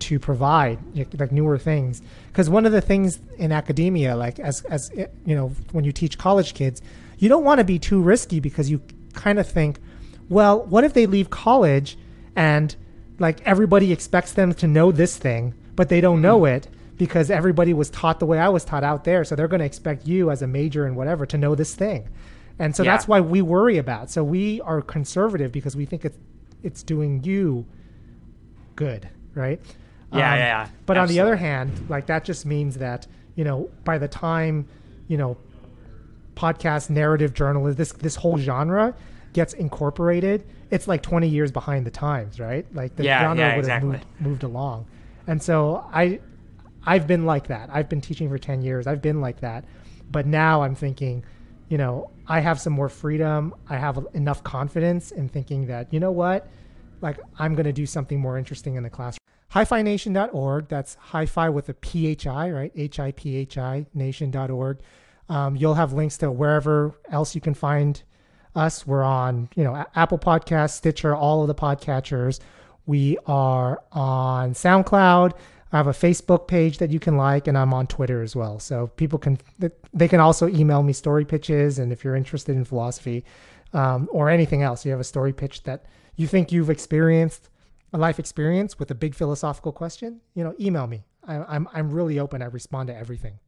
to 0.00 0.18
provide 0.18 0.78
like 1.18 1.32
newer 1.32 1.58
things. 1.58 2.02
Because 2.28 2.48
one 2.48 2.66
of 2.66 2.72
the 2.72 2.80
things 2.80 3.20
in 3.36 3.52
academia 3.52 4.16
like 4.16 4.38
as 4.38 4.62
as 4.66 4.90
eh, 4.96 5.06
you 5.26 5.34
know 5.34 5.48
when 5.72 5.84
you 5.84 5.92
teach 5.92 6.18
college 6.18 6.54
kids 6.54 6.80
you 7.18 7.28
don't 7.28 7.44
want 7.44 7.58
to 7.58 7.64
be 7.64 7.78
too 7.78 8.00
risky 8.00 8.38
because 8.40 8.70
you 8.70 8.80
kind 9.14 9.38
of 9.38 9.48
think 9.48 9.78
well 10.28 10.64
what 10.66 10.84
if 10.84 10.92
they 10.92 11.06
leave 11.06 11.30
college 11.30 11.98
and 12.36 12.76
like 13.18 13.40
everybody 13.46 13.92
expects 13.92 14.32
them 14.34 14.52
to 14.54 14.66
know 14.66 14.92
this 14.92 15.16
thing 15.16 15.52
but 15.74 15.88
they 15.88 16.00
don't 16.00 16.22
know 16.22 16.44
it 16.44 16.68
because 16.96 17.30
everybody 17.30 17.72
was 17.74 17.90
taught 17.90 18.18
the 18.20 18.26
way 18.26 18.38
I 18.38 18.48
was 18.48 18.64
taught 18.64 18.84
out 18.84 19.04
there 19.04 19.24
so 19.24 19.34
they're 19.34 19.48
going 19.48 19.60
to 19.60 19.66
expect 19.66 20.06
you 20.06 20.30
as 20.30 20.42
a 20.42 20.46
major 20.46 20.84
and 20.86 20.96
whatever 20.96 21.26
to 21.26 21.38
know 21.38 21.54
this 21.54 21.74
thing. 21.74 22.08
And 22.60 22.74
so 22.74 22.82
Yeah. 22.82 22.92
that's 22.92 23.06
why 23.08 23.20
we 23.20 23.40
worry 23.42 23.78
about 23.78 24.10
so 24.10 24.22
we 24.22 24.60
are 24.62 24.80
conservative 24.82 25.50
because 25.52 25.74
we 25.76 25.84
think 25.86 26.04
it's 26.04 26.18
it's 26.62 26.82
doing 26.82 27.22
you 27.24 27.66
good 28.76 29.08
right 29.34 29.60
Um, 30.12 30.18
Yeah, 30.20 30.34
yeah, 30.34 30.44
yeah. 30.46 30.68
but 30.86 30.96
on 30.96 31.08
the 31.08 31.20
other 31.20 31.36
hand 31.36 31.70
like 31.88 32.06
that 32.06 32.24
just 32.24 32.46
means 32.46 32.76
that 32.78 33.06
you 33.34 33.44
know 33.44 33.68
by 33.84 33.98
the 33.98 34.08
time 34.08 34.66
you 35.06 35.16
know 35.18 35.36
podcast 36.34 36.88
narrative 36.90 37.34
journalism 37.34 37.76
this 37.76 37.92
this 37.92 38.14
whole 38.16 38.38
genre 38.38 38.94
gets 39.32 39.52
incorporated 39.54 40.44
it's 40.70 40.86
like 40.86 41.02
20 41.02 41.26
years 41.28 41.50
behind 41.50 41.84
the 41.86 41.90
times 41.90 42.38
right? 42.38 42.66
Like 42.74 42.94
the 42.96 43.04
Yeah, 43.04 43.20
genre 43.22 43.38
yeah, 43.38 43.56
would 43.56 43.58
exactly. 43.60 43.90
have 43.92 44.00
moved, 44.20 44.20
moved 44.20 44.42
along. 44.44 44.86
And 45.26 45.42
so 45.42 45.84
i 45.92 46.20
i've 46.86 47.06
been 47.06 47.24
like 47.26 47.48
that. 47.48 47.68
I've 47.72 47.88
been 47.88 48.00
teaching 48.00 48.28
for 48.28 48.38
10 48.38 48.62
years. 48.62 48.86
I've 48.86 49.02
been 49.02 49.20
like 49.20 49.40
that. 49.40 49.64
But 50.10 50.26
now 50.26 50.62
i'm 50.62 50.74
thinking 50.74 51.24
you 51.68 51.76
know 51.78 52.10
i 52.26 52.40
have 52.40 52.60
some 52.60 52.72
more 52.72 52.88
freedom. 52.88 53.54
I 53.68 53.76
have 53.76 54.06
enough 54.14 54.42
confidence 54.44 55.10
in 55.10 55.28
thinking 55.28 55.66
that 55.66 55.92
you 55.92 56.00
know 56.00 56.12
what? 56.12 56.46
Like 57.00 57.18
i'm 57.38 57.54
going 57.54 57.66
to 57.66 57.72
do 57.72 57.86
something 57.86 58.18
more 58.20 58.38
interesting 58.38 58.76
in 58.76 58.82
the 58.84 58.90
classroom 58.90 59.18
hi-fi-nation.org 59.58 60.68
that's 60.68 60.94
hi-fi 60.94 61.48
with 61.48 61.68
a 61.68 61.74
P-H-I, 61.74 62.50
right? 62.50 62.72
H-i-p-h-i 62.76 63.86
nation.org 63.92 64.78
um, 65.28 65.56
you'll 65.56 65.74
have 65.74 65.92
links 65.92 66.16
to 66.18 66.30
wherever 66.30 66.94
else 67.10 67.34
you 67.34 67.40
can 67.40 67.54
find 67.54 68.00
us. 68.54 68.86
We're 68.86 69.02
on 69.02 69.48
you 69.56 69.64
know 69.64 69.84
apple 69.96 70.18
podcasts 70.18 70.70
stitcher 70.70 71.12
all 71.12 71.42
of 71.42 71.48
the 71.48 71.56
podcatchers. 71.56 72.38
We 72.86 73.18
are 73.26 73.82
on 73.90 74.52
soundcloud. 74.52 75.32
I 75.72 75.76
have 75.76 75.88
a 75.88 75.92
facebook 75.92 76.46
page 76.46 76.78
that 76.78 76.90
you 76.90 77.00
can 77.00 77.16
like 77.16 77.48
and 77.48 77.58
i'm 77.58 77.74
on 77.74 77.88
twitter 77.88 78.22
as 78.22 78.36
well. 78.36 78.60
So 78.60 78.86
people 78.86 79.18
can 79.18 79.38
they 79.92 80.06
can 80.06 80.20
also 80.20 80.46
email 80.46 80.84
me 80.84 80.92
story 80.92 81.24
pitches 81.24 81.80
and 81.80 81.92
if 81.92 82.04
you're 82.04 82.16
interested 82.16 82.54
in 82.54 82.64
philosophy 82.64 83.24
um, 83.72 84.08
or 84.12 84.30
anything 84.30 84.62
else 84.62 84.84
you 84.84 84.92
have 84.92 85.00
a 85.00 85.04
story 85.04 85.32
pitch 85.32 85.64
that 85.64 85.84
you 86.14 86.28
think 86.28 86.52
you've 86.52 86.70
experienced 86.70 87.50
a 87.92 87.98
life 87.98 88.18
experience 88.18 88.78
with 88.78 88.90
a 88.90 88.94
big 88.94 89.14
philosophical 89.14 89.72
question 89.72 90.20
you 90.34 90.44
know 90.44 90.54
email 90.60 90.86
me 90.86 91.04
I, 91.26 91.36
I'm, 91.36 91.68
I'm 91.72 91.90
really 91.90 92.18
open 92.18 92.42
i 92.42 92.46
respond 92.46 92.88
to 92.88 92.96
everything 92.96 93.38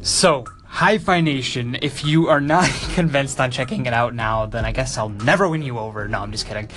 So, 0.00 0.44
Hi-Phi 0.64 1.20
Nation, 1.22 1.76
if 1.82 2.04
you 2.04 2.28
are 2.28 2.40
not 2.40 2.68
convinced 2.94 3.40
on 3.40 3.50
checking 3.50 3.86
it 3.86 3.92
out 3.92 4.14
now, 4.14 4.46
then 4.46 4.64
I 4.64 4.70
guess 4.70 4.96
I'll 4.96 5.08
never 5.08 5.48
win 5.48 5.60
you 5.62 5.76
over. 5.76 6.06
No, 6.06 6.20
I'm 6.20 6.30
just 6.30 6.46
kidding. 6.46 6.68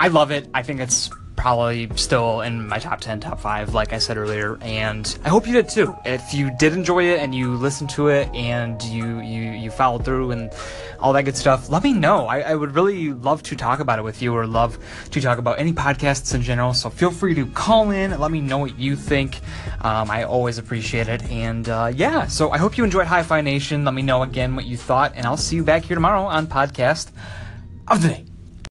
I 0.00 0.08
love 0.08 0.32
it. 0.32 0.48
I 0.52 0.64
think 0.64 0.80
it's 0.80 1.08
probably 1.36 1.88
still 1.96 2.40
in 2.40 2.66
my 2.66 2.78
top 2.78 3.00
10, 3.00 3.20
top 3.20 3.40
5, 3.40 3.74
like 3.74 3.92
I 3.92 3.98
said 3.98 4.16
earlier, 4.16 4.58
and 4.60 5.18
I 5.24 5.28
hope 5.28 5.46
you 5.46 5.52
did 5.52 5.68
too. 5.68 5.94
If 6.04 6.34
you 6.34 6.50
did 6.58 6.72
enjoy 6.72 7.04
it 7.04 7.20
and 7.20 7.34
you 7.34 7.54
listened 7.54 7.90
to 7.90 8.08
it 8.08 8.28
and 8.34 8.82
you 8.82 9.20
you, 9.20 9.50
you 9.52 9.70
followed 9.70 10.04
through 10.04 10.30
and 10.32 10.50
all 10.98 11.12
that 11.12 11.24
good 11.24 11.36
stuff, 11.36 11.68
let 11.68 11.82
me 11.82 11.92
know. 11.92 12.26
I, 12.26 12.40
I 12.40 12.54
would 12.54 12.74
really 12.74 13.12
love 13.12 13.42
to 13.44 13.56
talk 13.56 13.80
about 13.80 13.98
it 13.98 14.02
with 14.02 14.22
you 14.22 14.34
or 14.34 14.46
love 14.46 14.78
to 15.10 15.20
talk 15.20 15.38
about 15.38 15.58
any 15.58 15.72
podcasts 15.72 16.34
in 16.34 16.42
general. 16.42 16.74
So 16.74 16.90
feel 16.90 17.10
free 17.10 17.34
to 17.34 17.46
call 17.46 17.90
in 17.90 18.12
let 18.18 18.30
me 18.30 18.40
know 18.40 18.58
what 18.58 18.78
you 18.78 18.96
think. 18.96 19.40
Um, 19.82 20.10
I 20.10 20.24
always 20.24 20.58
appreciate 20.58 21.08
it. 21.08 21.22
And 21.30 21.68
uh, 21.68 21.92
yeah, 21.94 22.26
so 22.26 22.50
I 22.50 22.58
hope 22.58 22.78
you 22.78 22.84
enjoyed 22.84 23.06
Hi 23.06 23.22
Phi 23.22 23.40
Nation. 23.40 23.84
Let 23.84 23.94
me 23.94 24.02
know 24.02 24.22
again 24.22 24.56
what 24.56 24.64
you 24.64 24.76
thought, 24.76 25.12
and 25.14 25.26
I'll 25.26 25.36
see 25.36 25.56
you 25.56 25.64
back 25.64 25.84
here 25.84 25.94
tomorrow 25.94 26.22
on 26.22 26.46
Podcast 26.46 27.10
of 27.88 28.02
the 28.02 28.08
Day. 28.08 28.33